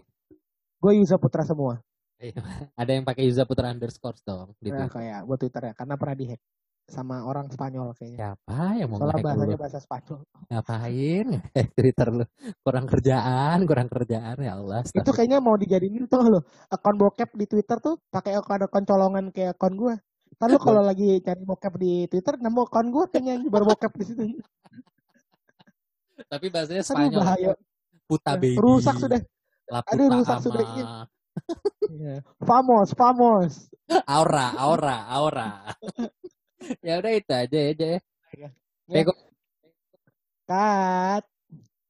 [0.77, 1.81] Gue Yusa Putra semua.
[2.81, 5.73] ada yang pakai Yuza Putra underscore dong di Nah, kayak buat Twitter ya.
[5.77, 6.41] Karena pernah dihack
[6.87, 8.39] sama orang Spanyol kayaknya.
[8.39, 9.63] Siapa yang mau Soalnya bahasanya lu?
[9.63, 10.19] bahasa Spanyol.
[10.55, 11.27] Ngapain?
[11.53, 12.25] Eh, Twitter lu.
[12.63, 14.87] Kurang kerjaan, kurang kerjaan ya Allah.
[14.87, 16.41] Itu kayaknya mau dijadiin tuh lo.
[16.71, 19.95] Akun bokep di Twitter tuh pakai akun colongan kayak akun gue.
[20.37, 24.05] Ntar lu kalau lagi cari bokep di Twitter nemu akun gue kayaknya yang berbokep di
[24.07, 24.23] situ.
[26.27, 27.21] Tapi bahasanya Aduh Spanyol.
[27.21, 27.53] bahaya.
[28.07, 28.57] Puta baby.
[28.57, 29.21] Rusak sudah.
[29.67, 30.45] La Aduh, rusak ama.
[30.47, 30.87] sudah, iya.
[31.91, 32.15] Iya.
[32.41, 33.67] Famos, famos.
[34.07, 35.51] Aura, aura, aura.
[36.87, 37.97] Ya udah itu aja ya, Jay.
[38.37, 38.49] Ya.
[38.87, 39.13] Peko.
[40.47, 41.36] Cut.